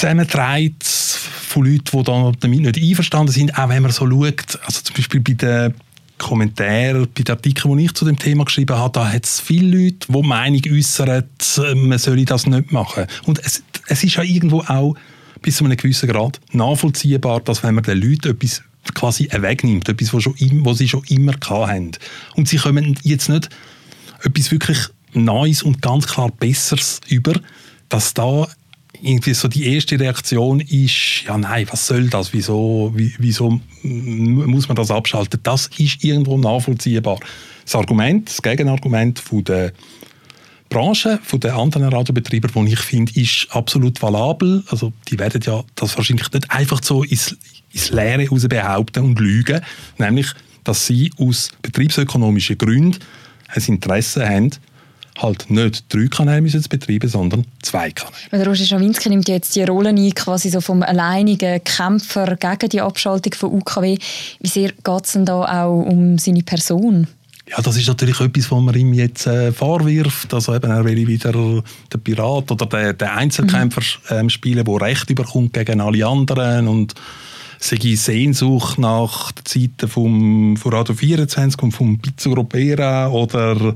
zusammenträgt 0.00 0.84
von 0.84 1.64
Leuten, 1.64 2.04
die 2.04 2.40
damit 2.40 2.60
nicht 2.60 2.82
einverstanden 2.82 3.32
sind, 3.32 3.58
auch 3.58 3.68
wenn 3.68 3.82
man 3.82 3.92
so 3.92 4.08
schaut, 4.08 4.58
also 4.64 4.80
zum 4.82 4.96
Beispiel 4.96 5.20
bei 5.20 5.34
den 5.34 5.74
Kommentaren, 6.16 7.06
bei 7.14 7.22
den 7.22 7.34
Artikeln, 7.34 7.76
die 7.76 7.84
ich 7.84 7.94
zu 7.94 8.04
dem 8.04 8.18
Thema 8.18 8.44
geschrieben 8.44 8.76
habe, 8.76 8.92
da 8.92 9.12
hat 9.12 9.24
es 9.24 9.40
viele 9.40 9.76
Leute, 9.76 10.06
die 10.08 10.22
Meinung 10.22 10.62
äußern, 10.70 11.24
man 11.74 11.98
solle 11.98 12.24
das 12.24 12.46
nicht 12.46 12.72
machen. 12.72 13.06
Und 13.24 13.40
es, 13.44 13.62
es 13.88 14.02
ist 14.02 14.16
ja 14.16 14.22
irgendwo 14.22 14.60
auch 14.60 14.94
bis 15.42 15.56
zu 15.56 15.64
einem 15.64 15.76
gewissen 15.76 16.08
Grad 16.08 16.40
nachvollziehbar, 16.52 17.40
dass 17.40 17.62
wenn 17.62 17.74
man 17.74 17.84
den 17.84 18.00
Leuten 18.00 18.30
etwas 18.30 18.62
quasi 18.94 19.28
wegnimmt, 19.30 19.88
etwas, 19.88 20.14
was, 20.14 20.22
schon, 20.22 20.34
was 20.64 20.78
sie 20.78 20.88
schon 20.88 21.04
immer 21.08 21.34
hatten. 21.48 21.92
Und 22.36 22.48
sie 22.48 22.56
kommen 22.56 22.96
jetzt 23.02 23.28
nicht 23.28 23.50
etwas 24.22 24.50
wirklich 24.50 24.78
Neues 25.12 25.62
und 25.62 25.82
ganz 25.82 26.06
klar 26.06 26.30
Besseres 26.30 27.00
über, 27.08 27.34
dass 27.88 28.14
da 28.14 28.46
irgendwie 29.02 29.34
so 29.34 29.48
die 29.48 29.72
erste 29.74 29.98
Reaktion 29.98 30.60
ist, 30.60 31.22
ja 31.26 31.38
nein, 31.38 31.66
was 31.70 31.86
soll 31.86 32.08
das, 32.08 32.32
wieso, 32.32 32.92
wieso 32.94 33.60
muss 33.82 34.68
man 34.68 34.76
das 34.76 34.90
abschalten? 34.90 35.40
Das 35.42 35.68
ist 35.78 36.04
irgendwo 36.04 36.36
nachvollziehbar. 36.36 37.18
Das 37.64 37.74
Argument, 37.74 38.28
das 38.28 38.42
Gegenargument 38.42 39.18
von 39.18 39.44
der 39.44 39.72
Branche, 40.68 41.18
von 41.22 41.40
den 41.40 41.50
anderen 41.50 41.88
Radiobetriebern, 41.88 42.66
die 42.66 42.72
ich 42.72 42.80
finde, 42.80 43.12
ist 43.20 43.48
absolut 43.50 44.00
valabel. 44.00 44.62
Also 44.68 44.92
die 45.08 45.18
werden 45.18 45.42
ja 45.44 45.64
das 45.74 45.96
wahrscheinlich 45.96 46.32
nicht 46.32 46.50
einfach 46.50 46.82
so 46.82 47.02
ins, 47.02 47.36
ins 47.72 47.90
Leere 47.90 48.22
heraus 48.22 48.46
behaupten 48.48 49.04
und 49.04 49.18
lügen, 49.18 49.60
nämlich, 49.98 50.28
dass 50.62 50.86
sie 50.86 51.10
aus 51.18 51.50
betriebsökonomischen 51.62 52.58
Gründen 52.58 52.98
ein 53.48 53.62
Interesse 53.66 54.28
haben, 54.28 54.50
halt 55.22 55.50
nicht 55.50 55.92
drei 55.92 56.06
Kanäle 56.06 56.42
müssen 56.42 56.62
betreiben, 56.68 57.08
sondern 57.08 57.44
zwei 57.62 57.90
Kanäle. 57.90 58.16
Der 58.32 58.46
Roger 58.46 58.64
Schawinski 58.64 59.08
nimmt 59.08 59.28
jetzt 59.28 59.54
die 59.56 59.62
Rolle 59.62 59.90
ein, 59.90 60.14
quasi 60.14 60.50
so 60.50 60.60
vom 60.60 60.82
alleinigen 60.82 61.62
Kämpfer 61.64 62.36
gegen 62.36 62.68
die 62.68 62.80
Abschaltung 62.80 63.34
von 63.34 63.52
UKW. 63.52 63.98
Wie 64.40 64.48
sehr 64.48 64.72
geht 64.72 65.04
es 65.04 65.12
denn 65.12 65.24
da 65.24 65.64
auch 65.64 65.84
um 65.84 66.18
seine 66.18 66.42
Person? 66.42 67.06
Ja, 67.48 67.60
das 67.60 67.76
ist 67.76 67.88
natürlich 67.88 68.20
etwas, 68.20 68.50
was 68.52 68.60
man 68.60 68.74
ihm 68.76 68.92
jetzt 68.92 69.26
äh, 69.26 69.50
vorwirft. 69.50 70.32
Also 70.32 70.54
eben, 70.54 70.70
er 70.70 70.84
will 70.84 71.06
wieder 71.06 71.32
den 71.32 72.00
Pirat 72.04 72.52
oder 72.52 72.66
den, 72.66 72.96
den 72.96 73.08
Einzelkämpfer 73.08 73.80
mhm. 73.80 74.16
ähm, 74.16 74.30
spielen, 74.30 74.64
der 74.64 74.80
Recht 74.80 75.10
überkommt 75.10 75.52
gegen 75.52 75.80
alle 75.80 76.06
anderen 76.06 76.68
und 76.68 76.94
sei 77.58 77.94
Sehnsucht 77.96 78.78
nach 78.78 79.32
den 79.32 79.44
Zeiten 79.44 79.88
vom, 79.88 80.56
von 80.56 80.72
Radio 80.72 80.94
24 80.94 81.62
und 81.62 81.72
vom 81.72 81.98
Pizzo 81.98 82.30
Europera 82.30 83.08
oder 83.08 83.74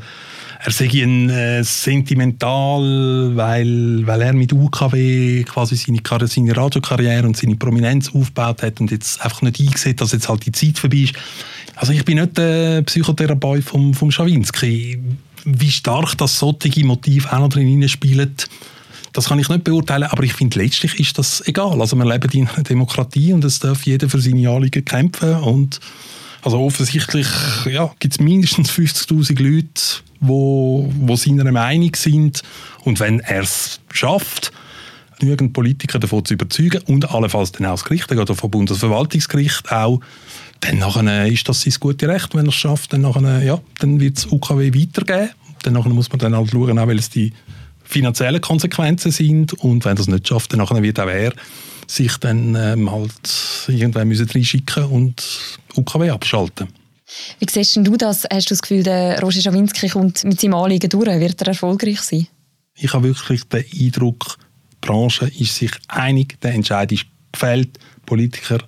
er 0.65 0.73
sei 0.73 0.89
ein 1.03 1.29
äh, 1.29 1.63
sentimental, 1.63 3.37
weil, 3.37 4.07
weil 4.07 4.23
er 4.23 4.33
mit 4.33 4.51
UKW 4.51 5.45
quasi 5.45 5.77
seine, 5.77 6.01
seine 6.27 6.57
Radiokarriere 6.57 7.27
und 7.27 7.37
seine 7.37 7.57
Prominenz 7.57 8.09
aufgebaut 8.15 8.63
hat 8.63 8.81
und 8.81 8.91
jetzt 8.91 9.23
einfach 9.23 9.43
nicht 9.43 9.61
eingesehen, 9.61 9.97
dass 9.97 10.13
jetzt 10.13 10.31
halt 10.31 10.47
die 10.47 10.53
Zeit 10.53 10.79
vorbei 10.79 10.97
ist. 10.97 11.15
Also 11.77 11.93
ich 11.93 12.03
bin 12.07 12.19
nicht 12.19 12.39
der 12.39 12.81
Psychotherapeut 12.81 13.63
vom, 13.63 13.93
vom 13.93 14.11
Schawinski. 14.11 14.99
Wie 15.45 15.71
stark 15.71 16.17
das 16.17 16.39
solche 16.39 16.87
Motiv 16.87 17.31
auch 17.31 17.41
noch 17.41 17.51
drin 17.51 17.87
spielt, 17.87 18.49
das 19.13 19.27
kann 19.27 19.39
ich 19.39 19.51
nicht 19.51 19.65
beurteilen, 19.65 20.05
aber 20.05 20.23
ich 20.23 20.33
finde, 20.33 20.59
letztlich 20.59 20.99
ist 20.99 21.19
das 21.19 21.47
egal. 21.47 21.79
Also 21.83 21.95
wir 21.95 22.07
leben 22.07 22.31
in 22.33 22.49
einer 22.49 22.63
Demokratie 22.63 23.35
und 23.35 23.45
es 23.45 23.59
darf 23.59 23.85
jeder 23.85 24.09
für 24.09 24.21
seine 24.21 24.49
Anliegen 24.49 24.85
kämpfen 24.85 25.35
und 25.37 25.79
also 26.45 26.61
offensichtlich 26.61 27.27
ja, 27.67 27.91
gibt 27.99 28.15
es 28.15 28.21
mindestens 28.21 28.71
50'000 28.71 29.43
Leute, 29.43 30.03
wo, 30.21 30.93
wo 31.01 31.17
seiner 31.17 31.51
Meinung 31.51 31.95
sind. 31.97 32.43
Und 32.85 33.01
wenn 33.01 33.21
er 33.21 33.43
es 33.43 33.81
schafft, 33.91 34.53
genügend 35.19 35.53
Politiker 35.55 35.99
davon 35.99 36.25
zu 36.25 36.35
überzeugen 36.35 36.83
und 36.87 37.11
allenfalls 37.11 37.53
dann 37.53 37.67
auch 37.67 37.73
das 37.73 37.85
Gericht, 37.85 38.11
dann 38.11 38.19
geht 38.19 38.29
er 38.29 38.35
vom 38.35 38.51
Bundesverwaltungsgericht 38.51 39.73
auch, 39.73 40.01
dann 40.61 40.79
nachher 40.79 41.27
ist 41.27 41.49
das 41.49 41.63
sein 41.63 41.75
gutes 41.81 42.09
Recht. 42.09 42.35
Wenn 42.35 42.47
er 42.47 42.51
es 42.51 42.55
schafft, 42.55 42.93
dann, 42.93 43.03
ja, 43.43 43.61
dann 43.79 44.01
wird 44.01 44.19
es 44.19 44.27
UKW 44.27 44.73
weitergeben. 44.75 45.31
Dann 45.63 45.73
nachher 45.73 45.91
muss 45.91 46.11
man 46.11 46.19
dann 46.19 46.37
halt 46.37 46.51
schauen, 46.51 46.79
auch, 46.79 46.87
weil 46.87 46.99
es 46.99 47.11
die 47.11 47.33
finanziellen 47.85 48.41
Konsequenzen 48.41 49.13
sind. 49.13 49.53
Und 49.55 49.85
wenn 49.85 49.97
er 49.97 50.01
es 50.01 50.09
nicht 50.09 50.29
schafft, 50.29 50.53
dann 50.53 50.61
nachher 50.61 50.83
wird 50.83 51.01
auch 51.01 51.09
er 51.09 51.33
sich 51.87 52.17
dann 52.19 52.55
ähm, 52.55 52.91
halt 52.91 53.13
irgendwann 53.69 54.09
müssen 54.09 54.29
reinschicken 54.29 54.85
und 54.85 55.23
UKW 55.77 56.11
abschalten. 56.11 56.69
Wie 57.39 57.47
siehst 57.51 57.77
du 57.77 57.97
das? 57.97 58.25
Hast 58.31 58.51
du 58.51 58.55
das 58.55 58.63
Gefühl, 58.63 58.83
der 58.83 59.21
Roger 59.21 59.41
Schawinski 59.41 59.89
kommt 59.89 60.25
mit 60.25 60.41
seinem 60.41 60.55
Anliegen 60.55 60.89
durch? 60.89 61.21
Wird 61.21 61.41
er 61.43 61.49
erfolgreich 61.49 62.01
sein? 62.01 62.27
Ich 62.77 62.93
habe 62.93 63.09
wirklich 63.09 63.45
den 63.45 63.65
Eindruck, 63.81 64.39
die 64.73 64.87
Branche 64.87 65.31
ist 65.39 65.57
sich 65.57 65.71
einig, 65.89 66.41
der 66.41 66.55
Entscheid 66.55 66.91
ist 66.93 67.07
gefällt. 67.33 67.79
Politiker, 68.07 68.59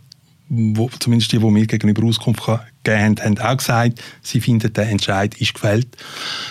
wo, 0.48 0.88
zumindest 1.00 1.32
die, 1.32 1.38
die 1.38 1.44
mir 1.44 1.66
gegenüber 1.66 2.04
Auskunft 2.04 2.42
gegeben 2.84 3.18
haben, 3.18 3.20
haben 3.20 3.38
auch 3.38 3.56
gesagt, 3.56 4.02
sie 4.22 4.40
finden, 4.40 4.72
der 4.72 4.88
Entscheid 4.88 5.34
ist 5.40 5.54
gefällt. 5.54 5.88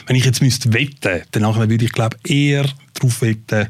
Wenn 0.05 0.15
ich 0.15 0.25
jetzt 0.25 0.41
müsste 0.41 0.73
wetten, 0.73 1.21
dann 1.31 1.55
würde 1.55 1.85
ich 1.85 1.91
glaube 1.91 2.17
eher 2.27 2.65
darauf 2.93 3.21
wetten, 3.21 3.69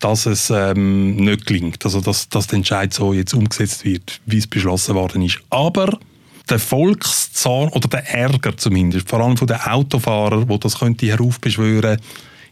dass 0.00 0.26
es 0.26 0.50
ähm, 0.50 1.16
nicht 1.16 1.46
gelingt, 1.46 1.84
also 1.84 2.00
dass, 2.00 2.28
dass 2.28 2.46
der 2.46 2.56
Entscheid 2.56 2.92
so 2.92 3.12
jetzt 3.12 3.34
umgesetzt 3.34 3.84
wird, 3.84 4.20
wie 4.26 4.38
es 4.38 4.46
beschlossen 4.46 4.94
worden 4.94 5.22
ist. 5.22 5.40
Aber 5.50 5.98
der 6.48 6.58
Volkszahn 6.58 7.68
oder 7.68 7.88
der 7.88 8.12
Ärger 8.12 8.56
zumindest, 8.56 9.08
vor 9.08 9.20
allem 9.20 9.36
von 9.36 9.46
den 9.46 9.60
Autofahrern, 9.60 10.48
wo 10.48 10.58
das 10.58 10.78
könnte 10.78 11.06
heraufbeschwören, 11.06 12.00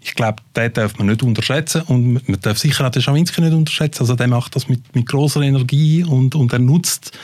ich 0.00 0.14
glaube, 0.14 0.42
den 0.54 0.72
darf 0.72 0.96
man 0.98 1.08
nicht 1.08 1.22
unterschätzen 1.22 1.82
und 1.82 2.28
man 2.28 2.40
darf 2.40 2.58
sicher 2.58 2.87
auch 2.87 2.90
den 2.90 3.02
Schawinski 3.02 3.40
nicht 3.40 3.52
unterschätzen. 3.52 4.02
Also 4.02 4.14
der 4.14 4.28
macht 4.28 4.54
das 4.54 4.68
mit, 4.68 4.94
mit 4.94 5.06
großer 5.06 5.40
Energie 5.40 6.04
und, 6.04 6.37
und 6.37 6.52
er 6.52 6.61
nutzt 6.61 7.18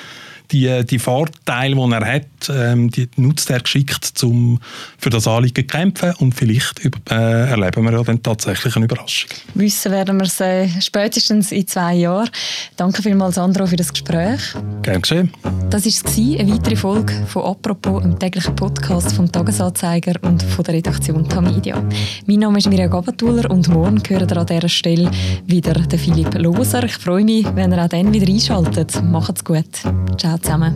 die, 0.50 0.84
die 0.84 0.98
Vorteile, 0.98 1.74
die 1.74 1.92
er 1.92 2.14
hat, 2.14 2.26
ähm, 2.50 2.90
die 2.90 3.08
nutzt 3.16 3.50
er 3.50 3.60
geschickt, 3.60 4.22
um 4.22 4.60
für 4.98 5.10
das 5.10 5.26
Anliegen 5.26 5.54
zu 5.54 5.76
kämpfen 5.76 6.12
und 6.18 6.34
vielleicht 6.34 6.84
äh, 7.10 7.48
erleben 7.50 7.84
wir 7.84 7.92
ja 7.92 8.02
dann 8.02 8.22
tatsächlich 8.22 8.76
eine 8.76 8.84
Überraschung. 8.84 9.30
Wissen 9.54 9.92
werden 9.92 10.18
wir 10.18 10.26
es 10.26 10.40
äh, 10.40 10.68
spätestens 10.80 11.52
in 11.52 11.66
zwei 11.66 11.94
Jahren. 11.94 12.28
Danke 12.76 13.02
vielmals, 13.02 13.36
Sandro, 13.36 13.66
für 13.66 13.76
das 13.76 13.92
Gespräch. 13.92 14.40
Gerne 14.82 15.00
geschehen. 15.00 15.32
Das 15.70 15.86
war 15.86 16.40
eine 16.40 16.52
weitere 16.52 16.76
Folge 16.76 17.12
von 17.26 17.44
«Apropos», 17.44 18.02
einem 18.02 18.18
täglichen 18.18 18.54
Podcast 18.54 19.12
vom 19.12 19.30
«Tagesanzeiger» 19.30 20.14
und 20.22 20.42
von 20.42 20.64
der 20.64 20.74
Redaktion 20.74 21.28
Tamedia. 21.28 21.82
Mein 22.26 22.38
Name 22.40 22.58
ist 22.58 22.68
Mirja 22.68 22.86
Gabatuller 22.86 23.50
und 23.50 23.68
morgen 23.68 24.02
hören 24.06 24.28
wir 24.28 24.36
an 24.36 24.46
dieser 24.46 24.68
Stelle 24.68 25.10
wieder 25.46 25.74
den 25.74 25.98
Philipp 25.98 26.34
Loser. 26.34 26.84
Ich 26.84 26.96
freue 26.96 27.24
mich, 27.24 27.46
wenn 27.54 27.72
ihr 27.72 27.82
auch 27.82 27.88
dann 27.88 28.12
wieder 28.12 28.30
einschaltet. 28.30 29.02
Macht's 29.02 29.44
gut. 29.44 29.64
Ciao 30.18 30.33
zusammen. 30.38 30.74